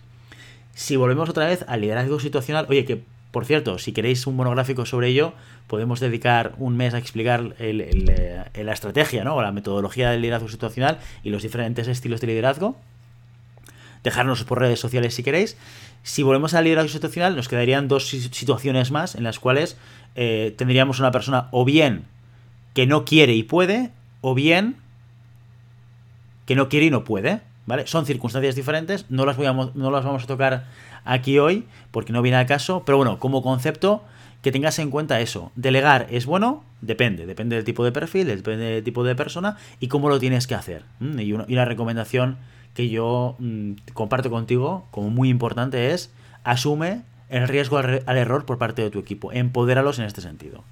Si 0.73 0.95
volvemos 0.95 1.29
otra 1.29 1.47
vez 1.47 1.65
al 1.67 1.81
liderazgo 1.81 2.19
situacional, 2.19 2.67
oye, 2.69 2.85
que 2.85 3.03
por 3.31 3.45
cierto, 3.45 3.79
si 3.79 3.93
queréis 3.93 4.27
un 4.27 4.35
monográfico 4.35 4.85
sobre 4.85 5.07
ello, 5.07 5.33
podemos 5.67 6.01
dedicar 6.01 6.53
un 6.57 6.75
mes 6.75 6.93
a 6.93 6.97
explicar 6.97 7.55
eh, 7.59 8.45
la 8.53 8.73
estrategia 8.73 9.23
¿no? 9.23 9.35
o 9.35 9.41
la 9.41 9.53
metodología 9.53 10.11
del 10.11 10.21
liderazgo 10.21 10.49
situacional 10.49 10.99
y 11.23 11.29
los 11.29 11.41
diferentes 11.41 11.87
estilos 11.87 12.19
de 12.19 12.27
liderazgo. 12.27 12.75
Dejarnos 14.03 14.43
por 14.43 14.59
redes 14.59 14.79
sociales 14.79 15.15
si 15.15 15.23
queréis. 15.23 15.57
Si 16.03 16.23
volvemos 16.23 16.53
al 16.55 16.65
liderazgo 16.65 16.89
situacional, 16.89 17.35
nos 17.35 17.47
quedarían 17.47 17.87
dos 17.87 18.09
situaciones 18.09 18.91
más 18.91 19.15
en 19.15 19.23
las 19.23 19.39
cuales 19.39 19.77
eh, 20.15 20.53
tendríamos 20.57 20.99
una 20.99 21.11
persona 21.11 21.47
o 21.51 21.63
bien 21.63 22.05
que 22.73 22.87
no 22.87 23.05
quiere 23.05 23.33
y 23.33 23.43
puede, 23.43 23.91
o 24.21 24.33
bien 24.33 24.77
que 26.45 26.55
no 26.55 26.69
quiere 26.69 26.87
y 26.87 26.91
no 26.91 27.03
puede. 27.03 27.41
¿Vale? 27.67 27.85
Son 27.85 28.05
circunstancias 28.05 28.55
diferentes, 28.55 29.05
no 29.09 29.25
las, 29.25 29.37
no 29.37 29.91
las 29.91 30.03
vamos 30.03 30.23
a 30.23 30.27
tocar 30.27 30.65
aquí 31.05 31.37
hoy 31.37 31.65
porque 31.91 32.11
no 32.11 32.21
viene 32.21 32.37
al 32.37 32.47
caso, 32.47 32.83
pero 32.85 32.97
bueno, 32.97 33.19
como 33.19 33.43
concepto 33.43 34.03
que 34.41 34.51
tengas 34.51 34.79
en 34.79 34.89
cuenta 34.89 35.19
eso. 35.19 35.51
Delegar 35.55 36.07
es 36.09 36.25
bueno, 36.25 36.63
depende, 36.81 37.25
depende 37.25 37.55
del 37.55 37.65
tipo 37.65 37.83
de 37.83 37.91
perfil, 37.91 38.27
depende 38.27 38.65
del 38.65 38.83
tipo 38.83 39.03
de 39.03 39.15
persona 39.15 39.57
y 39.79 39.87
cómo 39.87 40.09
lo 40.09 40.19
tienes 40.19 40.47
que 40.47 40.55
hacer. 40.55 40.83
Y 40.99 41.33
una, 41.33 41.65
recomendación 41.65 42.37
que 42.73 42.89
yo 42.89 43.35
mm, 43.39 43.73
comparto 43.93 44.29
contigo 44.29 44.87
como 44.91 45.09
muy 45.09 45.29
importante 45.29 45.91
es 45.91 46.11
asume 46.43 47.03
el 47.29 47.47
riesgo 47.47 47.77
al, 47.77 48.03
al 48.05 48.17
error 48.17 48.45
por 48.45 48.57
parte 48.57 48.81
de 48.81 48.89
tu 48.89 48.99
equipo, 48.99 49.31
empodéralos 49.31 49.99
en 49.99 50.05
este 50.05 50.21
sentido. 50.21 50.63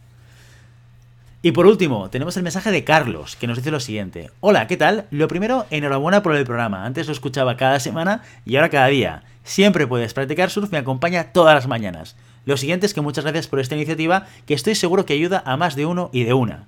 Y 1.41 1.53
por 1.53 1.67
último, 1.67 2.09
tenemos 2.09 2.35
el 2.35 2.43
mensaje 2.43 2.69
de 2.69 2.83
Carlos, 2.83 3.37
que 3.37 3.47
nos 3.47 3.55
dice 3.55 3.71
lo 3.71 3.79
siguiente. 3.79 4.29
Hola, 4.41 4.67
¿qué 4.67 4.75
tal? 4.75 5.05
Lo 5.09 5.29
primero, 5.29 5.65
enhorabuena 5.69 6.21
por 6.21 6.35
el 6.35 6.43
programa. 6.43 6.83
Antes 6.83 7.07
lo 7.07 7.13
escuchaba 7.13 7.55
cada 7.55 7.79
semana 7.79 8.23
y 8.45 8.57
ahora 8.57 8.67
cada 8.67 8.87
día. 8.87 9.23
Siempre 9.45 9.87
puedes 9.87 10.13
practicar 10.13 10.49
surf, 10.49 10.69
me 10.69 10.79
acompaña 10.79 11.31
todas 11.31 11.55
las 11.55 11.65
mañanas. 11.65 12.17
Lo 12.43 12.57
siguiente 12.57 12.85
es 12.85 12.93
que 12.93 12.99
muchas 12.99 13.23
gracias 13.23 13.47
por 13.47 13.61
esta 13.61 13.75
iniciativa, 13.75 14.27
que 14.45 14.53
estoy 14.53 14.75
seguro 14.75 15.05
que 15.05 15.13
ayuda 15.13 15.41
a 15.45 15.55
más 15.55 15.77
de 15.77 15.85
uno 15.85 16.09
y 16.11 16.25
de 16.25 16.33
una. 16.33 16.65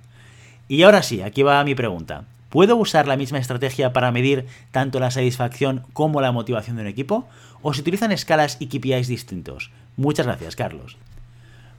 Y 0.68 0.84
ahora 0.84 1.02
sí, 1.02 1.20
aquí 1.20 1.42
va 1.42 1.62
mi 1.64 1.74
pregunta. 1.74 2.24
¿Puedo 2.48 2.76
usar 2.76 3.06
la 3.06 3.18
misma 3.18 3.38
estrategia 3.38 3.92
para 3.92 4.10
medir 4.10 4.46
tanto 4.70 5.00
la 5.00 5.10
satisfacción 5.10 5.84
como 5.92 6.22
la 6.22 6.32
motivación 6.32 6.76
de 6.76 6.82
un 6.82 6.88
equipo? 6.88 7.28
¿O 7.60 7.74
se 7.74 7.82
utilizan 7.82 8.10
escalas 8.10 8.56
y 8.58 8.68
KPIs 8.68 9.08
distintos? 9.08 9.70
Muchas 9.96 10.24
gracias, 10.24 10.56
Carlos. 10.56 10.96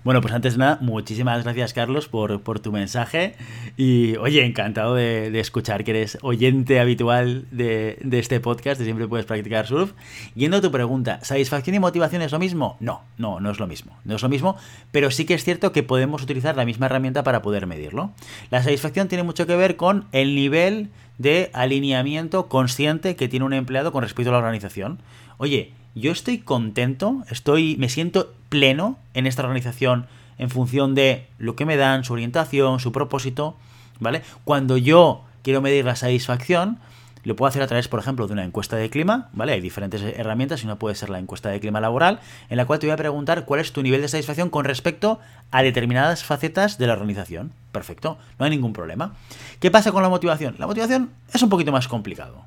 Bueno, 0.03 0.19
pues 0.19 0.33
antes 0.33 0.53
de 0.53 0.60
nada, 0.60 0.79
muchísimas 0.81 1.43
gracias 1.43 1.72
Carlos 1.74 2.10
por, 2.10 2.60
tu 2.60 2.72
mensaje 2.74 3.36
y 3.77 4.17
oye, 4.17 4.45
encantado 4.45 4.95
de, 4.95 5.39
escuchar 5.39 5.86
que 5.86 5.91
eres 5.91 6.17
oyente 6.22 6.81
habitual 6.81 7.45
de, 7.51 7.98
este 8.12 8.41
podcast, 8.41 8.79
de 8.79 8.86
siempre 8.86 9.07
puedes 9.07 9.25
practicar 9.25 9.65
surf. 9.65 9.93
Yendo 10.36 10.57
a 10.57 10.62
tu 10.62 10.72
pregunta, 10.72 11.19
¿satisfacción 11.24 11.77
y 11.77 11.79
motivación 11.79 12.22
es 12.22 12.33
lo 12.33 12.39
mismo? 12.39 12.75
No, 12.81 13.01
no, 13.17 13.39
no 13.39 13.50
es 13.50 13.60
lo 13.60 13.67
mismo, 13.67 13.98
no 14.03 14.15
es 14.17 14.22
lo 14.22 14.27
mismo, 14.27 14.57
pero 14.91 15.10
sí 15.10 15.25
que 15.25 15.36
es 15.36 15.45
cierto 15.45 15.72
que 15.72 15.83
podemos 15.83 16.22
utilizar 16.22 16.57
la 16.57 16.65
misma 16.65 16.88
herramienta 16.88 17.24
para 17.24 17.41
poder 17.41 17.65
medirlo. 17.65 18.12
La 18.51 18.62
satisfacción 18.62 19.07
tiene 19.07 19.24
mucho 19.24 19.48
que 19.48 19.55
ver 19.55 19.77
con 19.77 20.07
el 20.12 20.36
nivel 20.36 20.89
de 21.17 21.50
alineamiento 21.53 22.50
consciente 22.50 23.15
que 23.15 23.29
tiene 23.29 23.45
un 23.45 23.53
empleado 23.53 23.93
con 23.93 24.03
respecto 24.03 24.31
a 24.31 24.33
la 24.33 24.39
organización. 24.39 25.00
Oye, 25.38 25.72
yo 25.95 26.12
estoy 26.12 26.39
contento, 26.39 27.23
estoy, 27.29 27.75
me 27.77 27.89
siento 27.89 28.33
pleno 28.50 28.97
en 29.13 29.27
esta 29.27 29.43
organización 29.43 30.07
en 30.38 30.50
función 30.50 30.95
de 30.95 31.27
lo 31.38 31.55
que 31.55 31.65
me 31.65 31.77
dan, 31.77 32.03
su 32.03 32.13
orientación, 32.13 32.79
su 32.79 32.91
propósito, 32.91 33.55
¿vale? 34.00 34.23
Cuando 34.43 34.77
yo 34.77 35.23
quiero 35.43 35.62
medir 35.62 35.85
la 35.85 35.95
satisfacción, 35.95 36.79
lo 37.23 37.35
puedo 37.35 37.47
hacer 37.47 37.62
a 37.62 37.67
través, 37.67 37.88
por 37.88 38.00
ejemplo, 38.00 38.27
de 38.27 38.33
una 38.33 38.43
encuesta 38.43 38.75
de 38.75 38.89
clima, 38.89 39.29
¿vale? 39.33 39.53
Hay 39.53 39.62
diferentes 39.62 40.01
herramientas 40.01 40.62
y 40.62 40.65
una 40.65 40.75
puede 40.75 40.95
ser 40.95 41.09
la 41.09 41.19
encuesta 41.19 41.50
de 41.50 41.59
clima 41.59 41.79
laboral, 41.79 42.19
en 42.50 42.57
la 42.57 42.65
cual 42.65 42.79
te 42.79 42.88
voy 42.88 42.93
a 42.93 42.97
preguntar 42.97 43.45
cuál 43.45 43.62
es 43.62 43.71
tu 43.71 43.81
nivel 43.81 44.01
de 44.01 44.07
satisfacción 44.07 44.50
con 44.50 44.65
respecto 44.65 45.19
a 45.51 45.63
determinadas 45.63 46.23
facetas 46.23 46.77
de 46.77 46.88
la 46.88 46.93
organización. 46.93 47.53
Perfecto, 47.71 48.17
no 48.39 48.45
hay 48.45 48.51
ningún 48.51 48.73
problema. 48.73 49.13
¿Qué 49.59 49.71
pasa 49.71 49.91
con 49.91 50.03
la 50.03 50.09
motivación? 50.09 50.55
La 50.57 50.67
motivación 50.67 51.12
es 51.33 51.41
un 51.41 51.50
poquito 51.50 51.71
más 51.71 51.88
complicado. 51.88 52.43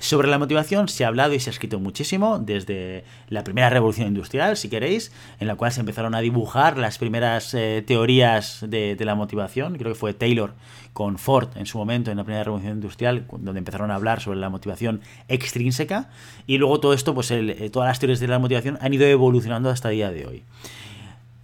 Sobre 0.00 0.28
la 0.28 0.38
motivación 0.38 0.88
se 0.88 1.04
ha 1.04 1.08
hablado 1.08 1.34
y 1.34 1.40
se 1.40 1.48
ha 1.48 1.52
escrito 1.52 1.78
muchísimo 1.78 2.38
desde 2.38 3.04
la 3.28 3.44
primera 3.44 3.70
revolución 3.70 4.08
industrial, 4.08 4.56
si 4.56 4.68
queréis, 4.68 5.12
en 5.40 5.46
la 5.46 5.54
cual 5.54 5.72
se 5.72 5.80
empezaron 5.80 6.14
a 6.14 6.20
dibujar 6.20 6.76
las 6.76 6.98
primeras 6.98 7.54
eh, 7.54 7.82
teorías 7.86 8.64
de, 8.68 8.96
la 9.00 9.14
motivación. 9.14 9.78
Creo 9.78 9.92
que 9.92 9.98
fue 9.98 10.12
Taylor 10.12 10.52
con 10.92 11.16
Ford 11.18 11.48
en 11.56 11.66
su 11.66 11.78
momento, 11.78 12.10
en 12.10 12.18
la 12.18 12.24
primera 12.24 12.44
revolución 12.44 12.74
industrial, 12.74 13.26
donde 13.38 13.58
empezaron 13.58 13.90
a 13.90 13.94
hablar 13.94 14.20
sobre 14.20 14.38
la 14.38 14.50
motivación 14.50 15.00
extrínseca. 15.28 16.10
Y 16.46 16.58
luego 16.58 16.80
todo 16.80 16.92
esto, 16.92 17.14
pues 17.14 17.30
eh, 17.30 17.70
todas 17.72 17.88
las 17.88 17.98
teorías 17.98 18.20
de 18.20 18.28
la 18.28 18.38
motivación 18.38 18.78
han 18.80 18.92
ido 18.92 19.06
evolucionando 19.06 19.70
hasta 19.70 19.90
el 19.90 19.96
día 19.96 20.10
de 20.10 20.26
hoy. 20.26 20.42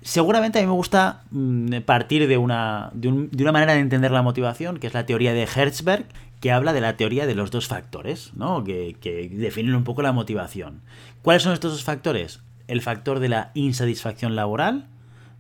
Seguramente 0.03 0.59
a 0.59 0.63
mí 0.63 0.67
me 0.67 0.73
gusta 0.73 1.25
mm, 1.31 1.81
partir 1.85 2.27
de 2.27 2.39
una, 2.39 2.91
de, 2.95 3.09
una 3.09 3.53
manera 3.53 3.75
de 3.75 3.81
entender 3.81 4.11
la 4.11 4.23
motivación, 4.23 4.79
que 4.79 4.87
es 4.87 4.95
la 4.95 5.05
teoría 5.05 5.35
de 5.35 5.43
Hertzberg, 5.43 6.07
que 6.41 6.53
habla 6.53 6.73
de 6.73 6.81
la 6.81 6.97
teoría 6.97 7.27
de 7.27 7.35
los 7.35 7.51
dos 7.51 7.69
factores, 7.69 8.33
¿no? 8.35 8.65
que, 8.65 8.97
definen 9.33 9.75
un 9.75 9.85
poco 9.85 10.03
la 10.03 10.13
motivación. 10.13 10.83
¿Cuáles 11.23 11.43
son 11.43 11.53
estos 11.53 11.73
dos 11.73 11.85
factores? 11.85 12.41
El 12.67 12.81
factor 12.81 13.21
de 13.21 13.29
la 13.29 13.51
insatisfacción 13.55 14.35
laboral, 14.35 14.89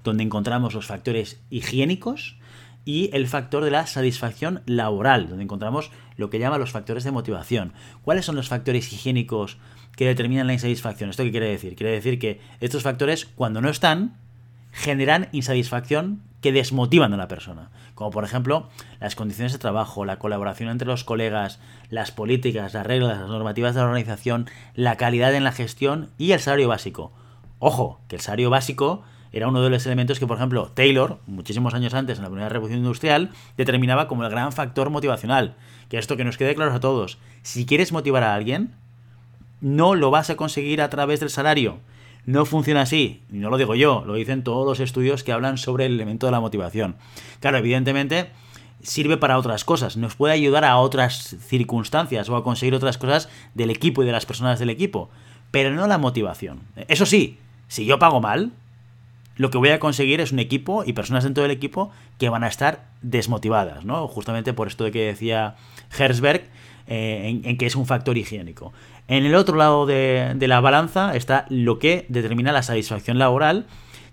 donde 0.05 0.25
encontramos 0.25 0.75
los 0.75 0.87
factores 0.87 1.41
higiénicos, 1.51 2.37
y 2.85 3.11
el 3.13 3.29
factor 3.29 3.65
de 3.65 3.71
la 3.71 3.87
satisfacción 3.87 4.63
laboral, 4.67 5.29
donde 5.29 5.45
encontramos 5.45 5.91
lo 6.17 6.31
que 6.31 6.39
llama 6.39 6.59
los 6.59 6.71
factores 6.71 7.05
de 7.05 7.11
motivación. 7.11 7.73
¿Cuáles 8.03 8.25
son 8.25 8.37
los 8.37 8.49
factores 8.49 8.93
higiénicos 8.93 9.59
que 9.97 10.07
determinan 10.07 10.47
la 10.47 10.55
insatisfacción? 10.55 11.11
¿Esto 11.11 11.23
qué 11.25 11.31
quiere 11.31 11.49
decir? 11.49 11.77
Quiere 11.77 11.93
decir 11.93 12.19
que 12.19 12.41
estos 12.61 12.83
factores, 12.83 13.27
cuando 13.27 13.61
no 13.61 13.69
están, 13.69 14.17
generan 14.73 15.29
insatisfacción 15.33 16.23
que 16.41 16.53
desmotivan 16.53 17.13
a 17.13 17.17
la 17.17 17.29
persona. 17.29 17.71
Como 17.95 18.11
por 18.11 18.25
ejemplo 18.25 18.69
las 18.99 19.15
condiciones 19.15 19.53
de 19.53 19.59
trabajo, 19.59 20.05
la 20.05 20.19
colaboración 20.19 20.71
entre 20.71 20.89
los 20.89 21.05
colegas, 21.05 21.61
las 21.91 22.13
políticas, 22.13 22.75
las 22.75 22.87
reglas, 22.87 23.19
las 23.19 23.29
normativas 23.29 23.75
de 23.75 23.81
la 23.81 23.87
organización, 23.87 24.49
la 24.75 24.97
calidad 24.97 25.35
en 25.35 25.45
la 25.45 25.53
gestión 25.53 26.11
y 26.19 26.33
el 26.33 26.41
salario 26.41 26.69
básico. 26.69 27.13
Ojo, 27.59 28.01
que 28.09 28.17
el 28.17 28.23
salario 28.23 28.49
básico 28.49 29.03
era 29.33 29.49
uno 29.49 29.63
de 29.63 29.71
los 29.71 29.87
elementos 29.87 30.19
que, 30.19 30.27
por 30.27 30.39
ejemplo, 30.39 30.73
Taylor, 30.75 31.21
muchísimos 31.27 31.75
años 31.75 31.95
antes, 31.95 32.19
en 32.19 32.25
la 32.25 32.31
primera 32.31 32.49
revolución 32.49 32.81
industrial, 32.81 33.31
determinaba 33.57 34.09
como 34.09 34.25
el 34.25 34.31
gran 34.31 34.53
factor 34.53 34.91
motivacional. 34.91 35.55
Que 35.89 35.99
esto 35.99 36.17
que 36.17 36.25
nos 36.25 36.37
quede 36.37 36.55
claro 36.55 36.73
a 36.73 36.81
todos. 36.81 37.19
Si 37.43 37.67
quieres 37.67 37.93
motivar 37.93 38.25
a 38.25 38.35
alguien, 38.35 38.75
no 39.61 39.95
lo 39.95 40.11
vas 40.11 40.31
a 40.31 40.37
conseguir 40.37 40.83
a 40.83 40.91
través 40.91 41.21
del 41.21 41.31
salario 41.31 41.79
no 42.27 42.45
funciona 42.45 42.83
así, 42.83 43.23
no 43.31 43.51
lo 43.51 43.57
digo 43.57 43.75
yo, 43.75 44.05
lo 44.07 44.15
dicen 44.15 44.45
todos 44.45 44.67
los 44.67 44.81
estudios 44.81 45.25
que 45.25 45.33
hablan 45.33 45.59
sobre 45.59 45.87
el 45.87 45.95
elemento 45.95 46.27
de 46.27 46.33
la 46.33 46.41
motivación. 46.41 46.97
Claro, 47.41 47.59
evidentemente 47.59 48.31
sirve 48.83 49.17
para 49.17 49.39
otras 49.39 49.65
cosas, 49.65 49.97
nos 49.97 50.15
puede 50.15 50.35
ayudar 50.35 50.65
a 50.65 50.79
otras 50.79 51.37
circunstancias 51.41 52.29
o 52.29 52.37
a 52.37 52.45
conseguir 52.45 52.75
otras 52.75 52.99
cosas 52.99 53.29
del 53.55 53.71
equipo 53.71 54.03
y 54.03 54.07
de 54.07 54.13
las 54.13 54.27
personas 54.27 54.59
del 54.59 54.71
equipo, 54.71 55.11
pero 55.51 55.71
no 55.71 55.87
la 55.87 55.99
motivación. 55.99 56.61
Eso 56.89 57.07
sí, 57.07 57.39
si 57.69 57.85
yo 57.85 57.99
pago 57.99 58.21
mal, 58.21 58.53
lo 59.37 59.51
que 59.51 59.59
voy 59.59 59.71
a 59.71 59.81
conseguir 59.81 60.21
es 60.21 60.33
un 60.33 60.39
equipo 60.39 60.85
y 60.85 60.93
personas 60.93 61.25
dentro 61.25 61.43
del 61.43 61.51
equipo 61.51 61.91
que 62.19 62.29
van 62.29 62.45
a 62.45 62.49
estar 62.49 62.89
desmotivadas, 63.01 63.85
¿no? 63.85 64.07
Justamente 64.07 64.53
por 64.53 64.69
esto 64.69 64.85
de 64.85 64.91
que 64.91 65.07
decía 65.07 65.57
Herzberg, 65.99 66.43
eh, 66.87 67.41
en, 67.45 67.57
que 67.57 67.67
es 67.67 67.77
un 67.77 67.87
factor 67.87 68.19
higiénico. 68.19 68.73
En 69.11 69.25
el 69.25 69.35
otro 69.35 69.57
lado 69.57 69.87
de, 69.87 70.37
la 70.39 70.61
balanza 70.61 71.17
está 71.17 71.45
lo 71.49 71.81
que 71.81 72.07
determina 72.09 72.53
la 72.53 72.63
satisfacción 72.63 73.19
laboral, 73.19 73.67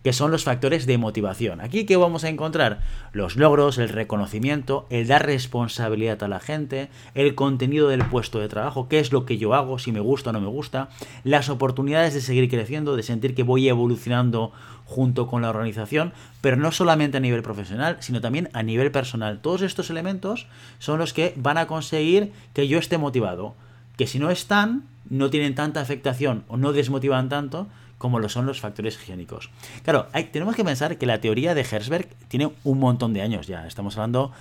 que 0.03 0.11
son 0.11 0.31
los 0.31 0.43
factores 0.43 0.87
de 0.87 0.97
motivación. 0.97 1.61
Aquí 1.61 1.85
que 1.85 1.97
vamos 1.97 2.23
a 2.23 2.29
encontrar 2.29 2.79
los 3.11 3.35
logros, 3.35 3.77
el 3.77 3.89
reconocimiento, 3.89 4.87
el 4.89 5.05
dar 5.05 5.23
responsabilidad 5.23 6.23
a 6.23 6.27
la 6.27 6.39
gente, 6.39 6.89
el 7.13 7.35
contenido 7.35 7.89
del 7.89 8.05
puesto 8.05 8.39
de 8.39 8.47
trabajo, 8.47 8.89
qué 8.89 8.97
es 8.97 9.11
lo 9.11 9.23
que 9.27 9.37
yo 9.37 9.53
hago, 9.53 9.77
si 9.77 9.91
me 9.91 9.99
gusta 9.99 10.31
o 10.31 10.33
no 10.33 10.41
me 10.41 10.47
gusta, 10.47 10.89
las 11.23 11.49
oportunidades 11.49 12.15
de 12.15 12.21
seguir 12.21 12.49
creciendo, 12.49 12.95
de 12.95 13.03
sentir 13.03 13.35
que 13.35 13.43
voy 13.43 13.69
evolucionando 13.69 14.51
junto 14.85 15.27
con 15.27 15.43
la 15.43 15.51
organización, 15.51 16.11
pero 16.41 16.57
no 16.57 16.71
solamente 16.71 17.17
a 17.17 17.19
nivel 17.19 17.43
profesional, 17.43 17.97
sino 17.99 18.19
también 18.19 18.49
a 18.53 18.63
nivel 18.63 18.89
personal. 18.89 19.41
Todos 19.41 19.61
estos 19.61 19.91
elementos 19.91 20.47
son 20.79 20.97
los 20.97 21.13
que 21.13 21.33
van 21.35 21.59
a 21.59 21.67
conseguir 21.67 22.31
que 22.55 22.67
yo 22.67 22.79
esté 22.79 22.97
motivado, 22.97 23.53
que 23.97 24.07
si 24.07 24.19
no 24.19 24.31
están, 24.31 24.83
no 25.09 25.29
tienen 25.29 25.55
tanta 25.55 25.81
afectación 25.81 26.43
o 26.47 26.57
no 26.57 26.71
desmotivan 26.71 27.29
tanto 27.29 27.67
como 27.97 28.19
lo 28.19 28.29
son 28.29 28.45
los 28.45 28.61
factores 28.61 28.95
higiénicos. 28.95 29.49
Claro, 29.83 30.07
tenemos 30.31 30.55
que 30.55 30.63
pensar 30.63 30.97
que 30.97 31.05
la 31.05 31.19
teoría 31.19 31.55
de 31.55 31.61
Herzberg 31.61 32.07
tiene 32.27 32.51
un 32.63 32.79
montón 32.79 33.13
de 33.13 33.21
años 33.21 33.47
ya. 33.47 33.65
Estamos 33.65 33.97
hablando 33.97 34.31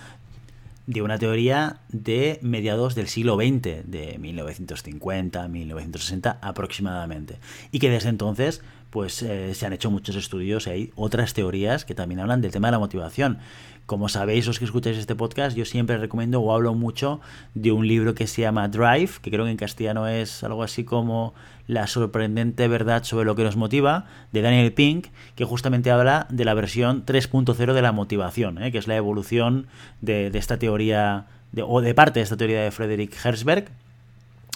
de 0.87 1.03
una 1.03 1.19
teoría 1.19 1.81
de 1.89 2.39
mediados 2.43 2.95
del 2.95 3.09
siglo 3.09 3.37
XX, 3.37 3.91
de 3.91 4.19
1950, 4.21 5.49
1960 5.49 6.39
aproximadamente. 6.41 7.39
Y 7.73 7.79
que 7.79 7.91
desde 7.91 8.11
entonces 8.11 8.63
pues 8.91 9.23
eh, 9.23 9.55
se 9.55 9.67
han 9.67 9.73
hecho 9.73 9.91
muchos 9.91 10.17
estudios 10.17 10.67
y 10.67 10.71
hay 10.71 10.93
otras 10.97 11.35
teorías 11.35 11.85
que 11.85 11.95
también 11.95 12.21
hablan 12.21 12.41
del 12.41 12.53
tema 12.53 12.69
de 12.69 12.73
la 12.73 12.79
motivación. 12.79 13.39
Como 13.87 14.09
sabéis 14.09 14.49
los 14.49 14.59
que 14.59 14.65
escucháis 14.65 14.99
este 14.99 15.15
podcast, 15.15 15.57
yo 15.57 15.65
siempre 15.65 15.97
recomiendo 15.97 16.41
o 16.41 16.53
hablo 16.53 16.75
mucho 16.75 17.21
de 17.55 17.71
un 17.71 17.87
libro 17.87 18.17
que 18.17 18.27
se 18.27 18.43
llama 18.43 18.67
Drive, 18.67 19.21
que 19.23 19.31
creo 19.31 19.45
que 19.45 19.53
en 19.53 19.57
castellano 19.57 20.09
es 20.09 20.43
algo 20.43 20.65
así 20.65 20.83
como 20.83 21.35
La 21.69 21.87
sorprendente 21.87 22.67
verdad 22.67 23.05
sobre 23.05 23.27
lo 23.27 23.37
que 23.37 23.45
nos 23.45 23.57
motiva, 23.57 24.07
de 24.33 24.43
Daniel 24.43 24.73
Pink, 24.73 25.07
que 25.37 25.45
justamente 25.45 25.93
habla 25.93 26.27
de 26.31 26.45
la 26.45 26.55
versión 26.55 27.07
3.0 27.07 27.75
de 27.75 27.83
la 27.83 27.93
motivación, 27.93 28.61
¿eh? 28.61 28.73
que 28.73 28.79
es 28.79 28.89
la 28.89 28.97
evolución 28.97 29.69
de, 30.01 30.29
esta 30.35 30.59
teoría, 30.59 31.27
o 31.65 31.81
de 31.81 31.95
parte 31.95 32.19
de 32.19 32.25
esta 32.25 32.37
teoría 32.37 32.63
de 32.63 32.73
Frederick 32.73 33.15
Herzberg, 33.25 33.69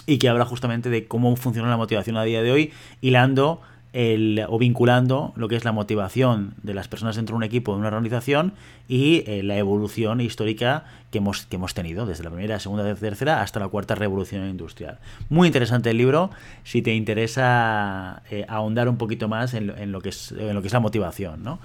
y 0.06 0.18
que 0.18 0.28
habla 0.28 0.44
justamente 0.44 0.90
de 0.90 1.06
cómo 1.06 1.36
funciona 1.36 1.68
la 1.68 1.76
motivación 1.76 2.16
a 2.16 2.24
día 2.24 2.42
de 2.42 2.50
hoy, 2.50 2.72
hilando 3.00 3.60
el, 3.92 4.44
o 4.48 4.58
vinculando 4.58 5.32
lo 5.36 5.48
que 5.48 5.56
es 5.56 5.64
la 5.64 5.72
motivación 5.72 6.54
de 6.62 6.74
las 6.74 6.88
personas 6.88 7.16
dentro 7.16 7.34
de 7.34 7.38
un 7.38 7.42
equipo, 7.42 7.72
de 7.72 7.78
una 7.78 7.88
organización, 7.88 8.52
y 8.88 9.24
eh, 9.26 9.42
la 9.42 9.56
evolución 9.56 10.20
histórica 10.20 10.84
que 11.10 11.18
hemos, 11.18 11.46
que 11.46 11.56
hemos 11.56 11.74
tenido, 11.74 12.06
desde 12.06 12.24
la 12.24 12.30
primera, 12.30 12.58
segunda, 12.60 12.94
tercera, 12.94 13.42
hasta 13.42 13.60
la 13.60 13.68
cuarta 13.68 13.94
revolución 13.94 14.48
industrial. 14.48 14.98
Muy 15.28 15.48
interesante 15.48 15.90
el 15.90 15.96
libro, 15.96 16.30
si 16.64 16.82
te 16.82 16.94
interesa 16.94 18.22
eh, 18.30 18.44
ahondar 18.48 18.88
un 18.88 18.96
poquito 18.96 19.28
más 19.28 19.54
en, 19.54 19.92
lo 19.92 20.00
que 20.00 20.10
es, 20.10 20.32
en 20.32 20.54
lo 20.54 20.60
que 20.60 20.68
es 20.68 20.72
la 20.72 20.80
motivación. 20.80 21.42
¿no? 21.42 21.58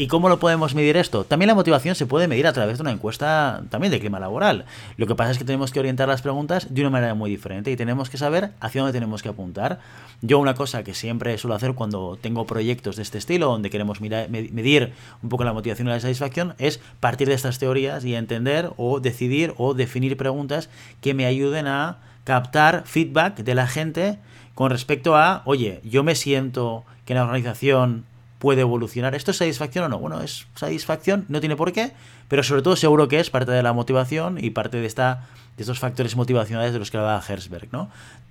¿Y 0.00 0.06
cómo 0.06 0.28
lo 0.28 0.38
podemos 0.38 0.76
medir 0.76 0.96
esto? 0.96 1.24
También 1.24 1.48
la 1.48 1.56
motivación 1.56 1.96
se 1.96 2.06
puede 2.06 2.28
medir 2.28 2.46
a 2.46 2.52
través 2.52 2.78
de 2.78 2.82
una 2.82 2.92
encuesta 2.92 3.64
también 3.68 3.90
de 3.90 3.98
clima 3.98 4.20
laboral. 4.20 4.64
Lo 4.96 5.08
que 5.08 5.16
pasa 5.16 5.32
es 5.32 5.38
que 5.38 5.44
tenemos 5.44 5.72
que 5.72 5.80
orientar 5.80 6.06
las 6.06 6.22
preguntas 6.22 6.72
de 6.72 6.82
una 6.82 6.90
manera 6.90 7.14
muy 7.14 7.28
diferente 7.28 7.72
y 7.72 7.76
tenemos 7.76 8.08
que 8.08 8.16
saber 8.16 8.52
hacia 8.60 8.80
dónde 8.80 8.92
tenemos 8.92 9.24
que 9.24 9.30
apuntar. 9.30 9.80
Yo 10.22 10.38
una 10.38 10.54
cosa 10.54 10.84
que 10.84 10.94
siempre 10.94 11.36
suelo 11.36 11.56
hacer 11.56 11.74
cuando 11.74 12.16
tengo 12.16 12.46
proyectos 12.46 12.94
de 12.94 13.02
este 13.02 13.18
estilo, 13.18 13.46
donde 13.46 13.70
queremos 13.70 14.00
medir 14.00 14.92
un 15.20 15.30
poco 15.30 15.42
la 15.42 15.52
motivación 15.52 15.88
y 15.88 15.90
la 15.90 15.98
satisfacción, 15.98 16.54
es 16.58 16.78
partir 17.00 17.26
de 17.26 17.34
estas 17.34 17.58
teorías 17.58 18.04
y 18.04 18.14
entender 18.14 18.70
o 18.76 19.00
decidir 19.00 19.52
o 19.56 19.74
definir 19.74 20.16
preguntas 20.16 20.68
que 21.00 21.12
me 21.12 21.26
ayuden 21.26 21.66
a 21.66 21.98
captar 22.22 22.84
feedback 22.86 23.38
de 23.38 23.54
la 23.56 23.66
gente 23.66 24.18
con 24.54 24.70
respecto 24.70 25.16
a, 25.16 25.42
oye, 25.44 25.80
yo 25.82 26.04
me 26.04 26.14
siento 26.14 26.84
que 27.04 27.14
la 27.14 27.24
organización 27.24 28.04
puede 28.38 28.62
evolucionar. 28.62 29.14
¿Esto 29.14 29.30
es 29.30 29.36
satisfacción 29.36 29.84
o 29.84 29.88
no? 29.88 29.98
Bueno, 29.98 30.20
es 30.22 30.46
satisfacción, 30.54 31.24
no 31.28 31.40
tiene 31.40 31.56
por 31.56 31.72
qué, 31.72 31.92
pero 32.28 32.42
sobre 32.42 32.62
todo 32.62 32.76
seguro 32.76 33.08
que 33.08 33.20
es 33.20 33.30
parte 33.30 33.52
de 33.52 33.62
la 33.62 33.72
motivación 33.72 34.42
y 34.42 34.50
parte 34.50 34.78
de, 34.78 34.86
esta, 34.86 35.26
de 35.56 35.62
estos 35.62 35.78
factores 35.78 36.16
motivacionales 36.16 36.72
de 36.72 36.78
los 36.78 36.90
que 36.90 36.98
hablaba 36.98 37.22
Herzberg, 37.26 37.68
¿no? 37.72 37.90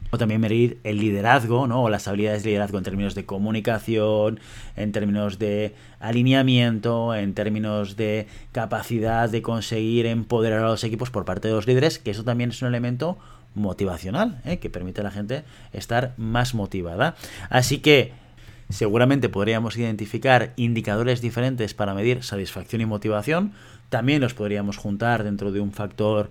O 0.10 0.18
también 0.18 0.40
medir 0.40 0.80
el 0.86 1.00
liderazgo, 1.00 1.68
¿no? 1.68 1.84
O 1.84 1.90
las 1.90 2.08
habilidades 2.08 2.44
de 2.44 2.52
liderazgo 2.52 2.78
en 2.78 2.86
términos 2.86 3.14
de 3.14 3.26
comunicación, 3.26 4.40
en 4.78 4.94
términos 4.94 5.38
de 5.38 5.76
alineamiento, 6.00 7.14
en 7.14 7.34
términos 7.34 7.98
de 7.98 8.28
capacidad 8.54 9.30
de 9.30 9.42
conseguir 9.42 10.06
empoderar 10.06 10.64
a 10.64 10.68
los 10.70 10.86
equipos 10.86 11.10
por 11.10 11.26
parte 11.26 11.50
de 11.50 11.56
los 11.56 11.68
líderes, 11.68 12.00
que 12.00 12.12
eso 12.12 12.24
también 12.24 12.52
es 12.52 12.62
un 12.62 12.70
elemento 12.70 13.18
motivacional, 13.58 14.40
¿eh? 14.46 14.60
que 14.60 14.70
permite 14.70 15.02
a 15.02 15.04
la 15.04 15.12
gente 15.12 15.44
estar 15.74 16.14
más 16.16 16.54
motivada. 16.54 17.16
Así 17.50 17.80
que 17.80 18.14
Seguramente 18.70 19.30
podríamos 19.30 19.78
identificar 19.78 20.54
indicadores 20.58 21.22
diferentes 21.22 21.74
para 21.74 21.94
medir 21.94 22.24
satisfacción 22.24 22.82
y 22.82 22.86
motivación. 22.86 23.54
También 23.90 24.22
los 24.22 24.34
podríamos 24.34 24.78
juntar 24.78 25.24
dentro 25.24 25.52
de 25.52 25.62
un 25.62 25.72
factor 25.72 26.30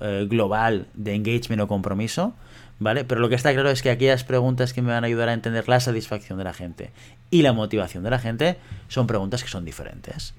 eh, 0.00 0.26
global 0.28 0.88
de 0.94 1.14
engagement 1.14 1.62
o 1.62 1.68
compromiso. 1.68 2.34
¿Vale? 2.78 3.04
Pero 3.04 3.22
lo 3.22 3.30
que 3.30 3.36
está 3.36 3.54
claro 3.54 3.70
es 3.70 3.80
que 3.80 3.90
aquellas 3.90 4.24
preguntas 4.24 4.74
que 4.74 4.82
me 4.82 4.92
van 4.92 5.02
a 5.02 5.06
ayudar 5.06 5.30
a 5.30 5.32
entender 5.32 5.66
la 5.66 5.80
satisfacción 5.80 6.36
de 6.36 6.44
la 6.44 6.52
gente 6.52 6.90
y 7.30 7.40
la 7.40 7.54
motivación 7.54 8.04
de 8.04 8.10
la 8.10 8.18
gente 8.18 8.58
son 8.88 9.06
preguntas 9.06 9.42
que 9.42 9.48
son 9.48 9.64
diferentes. 9.64 10.34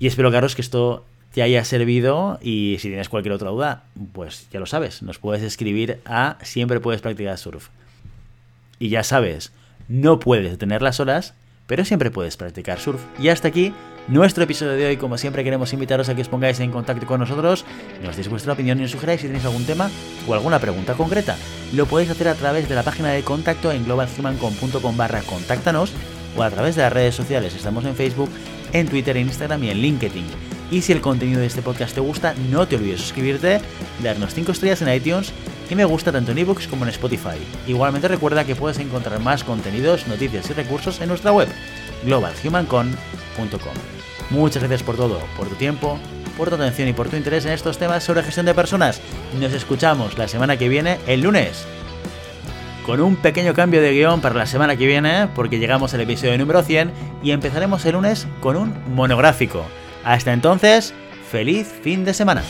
Y 0.00 0.08
espero, 0.08 0.32
Carlos, 0.32 0.56
que 0.56 0.62
esto 0.62 1.04
te 1.32 1.42
haya 1.42 1.64
servido 1.64 2.40
y 2.42 2.76
si 2.80 2.88
tienes 2.88 3.08
cualquier 3.08 3.34
otra 3.34 3.50
duda, 3.50 3.84
pues 4.12 4.48
ya 4.50 4.58
lo 4.58 4.66
sabes, 4.66 5.02
nos 5.02 5.18
puedes 5.18 5.42
escribir 5.42 6.00
a 6.04 6.38
siempre 6.42 6.80
puedes 6.80 7.00
practicar 7.00 7.38
surf. 7.38 7.68
Y 8.80 8.88
ya 8.88 9.04
sabes, 9.04 9.52
no 9.88 10.18
puedes 10.18 10.50
detener 10.50 10.82
las 10.82 11.00
olas, 11.00 11.34
pero 11.66 11.84
siempre 11.84 12.10
puedes 12.10 12.36
practicar 12.36 12.80
surf. 12.80 13.00
Y 13.18 13.28
hasta 13.28 13.48
aquí 13.48 13.72
nuestro 14.08 14.44
episodio 14.44 14.72
de 14.72 14.86
hoy. 14.86 14.96
Como 14.96 15.18
siempre, 15.18 15.44
queremos 15.44 15.72
invitaros 15.72 16.08
a 16.08 16.14
que 16.14 16.22
os 16.22 16.28
pongáis 16.28 16.60
en 16.60 16.70
contacto 16.70 17.06
con 17.06 17.20
nosotros, 17.20 17.64
nos 18.02 18.16
deis 18.16 18.28
vuestra 18.28 18.52
opinión 18.52 18.78
y 18.78 18.82
nos 18.82 18.90
sugeráis 18.90 19.20
si 19.20 19.26
tenéis 19.26 19.44
algún 19.44 19.64
tema 19.64 19.90
o 20.26 20.34
alguna 20.34 20.58
pregunta 20.58 20.94
concreta. 20.94 21.36
Lo 21.72 21.86
podéis 21.86 22.10
hacer 22.10 22.28
a 22.28 22.34
través 22.34 22.68
de 22.68 22.74
la 22.74 22.82
página 22.82 23.10
de 23.10 23.22
contacto 23.22 23.72
en 23.72 23.84
globalhumancom.com 23.84 24.96
barra 24.96 25.22
contáctanos 25.22 25.92
o 26.36 26.42
a 26.42 26.50
través 26.50 26.76
de 26.76 26.82
las 26.82 26.92
redes 26.92 27.14
sociales. 27.14 27.54
Estamos 27.54 27.84
en 27.84 27.94
Facebook, 27.94 28.30
en 28.72 28.88
Twitter, 28.88 29.16
en 29.16 29.26
Instagram 29.26 29.64
y 29.64 29.70
en 29.70 29.78
LinkedIn. 29.78 30.26
Y 30.70 30.80
si 30.80 30.92
el 30.92 31.02
contenido 31.02 31.40
de 31.40 31.46
este 31.46 31.60
podcast 31.60 31.94
te 31.94 32.00
gusta, 32.00 32.34
no 32.50 32.66
te 32.66 32.76
olvides 32.76 33.00
suscribirte, 33.00 33.60
darnos 34.02 34.32
5 34.32 34.52
estrellas 34.52 34.80
en 34.80 34.94
iTunes 34.94 35.32
y 35.72 35.74
me 35.74 35.86
gusta 35.86 36.12
tanto 36.12 36.32
en 36.32 36.38
ebooks 36.38 36.68
como 36.68 36.84
en 36.84 36.90
Spotify. 36.90 37.38
Igualmente 37.66 38.06
recuerda 38.06 38.44
que 38.44 38.54
puedes 38.54 38.78
encontrar 38.78 39.18
más 39.20 39.42
contenidos, 39.42 40.06
noticias 40.06 40.50
y 40.50 40.52
recursos 40.52 41.00
en 41.00 41.08
nuestra 41.08 41.32
web, 41.32 41.48
globalhumancon.com. 42.04 43.74
Muchas 44.28 44.62
gracias 44.62 44.82
por 44.82 44.96
todo, 44.96 45.18
por 45.34 45.48
tu 45.48 45.54
tiempo, 45.54 45.98
por 46.36 46.50
tu 46.50 46.56
atención 46.56 46.88
y 46.88 46.92
por 46.92 47.08
tu 47.08 47.16
interés 47.16 47.46
en 47.46 47.52
estos 47.52 47.78
temas 47.78 48.04
sobre 48.04 48.22
gestión 48.22 48.44
de 48.44 48.52
personas. 48.52 49.00
Nos 49.40 49.54
escuchamos 49.54 50.18
la 50.18 50.28
semana 50.28 50.58
que 50.58 50.68
viene, 50.68 50.98
el 51.06 51.22
lunes. 51.22 51.64
Con 52.84 53.00
un 53.00 53.16
pequeño 53.16 53.54
cambio 53.54 53.80
de 53.80 53.92
guion 53.92 54.20
para 54.20 54.34
la 54.34 54.46
semana 54.46 54.76
que 54.76 54.86
viene, 54.86 55.28
porque 55.34 55.58
llegamos 55.58 55.94
al 55.94 56.02
episodio 56.02 56.36
número 56.36 56.62
100 56.62 56.92
y 57.22 57.30
empezaremos 57.30 57.82
el 57.86 57.92
lunes 57.92 58.26
con 58.40 58.56
un 58.56 58.74
monográfico. 58.94 59.64
Hasta 60.04 60.34
entonces, 60.34 60.92
feliz 61.30 61.72
fin 61.82 62.04
de 62.04 62.12
semana. 62.12 62.42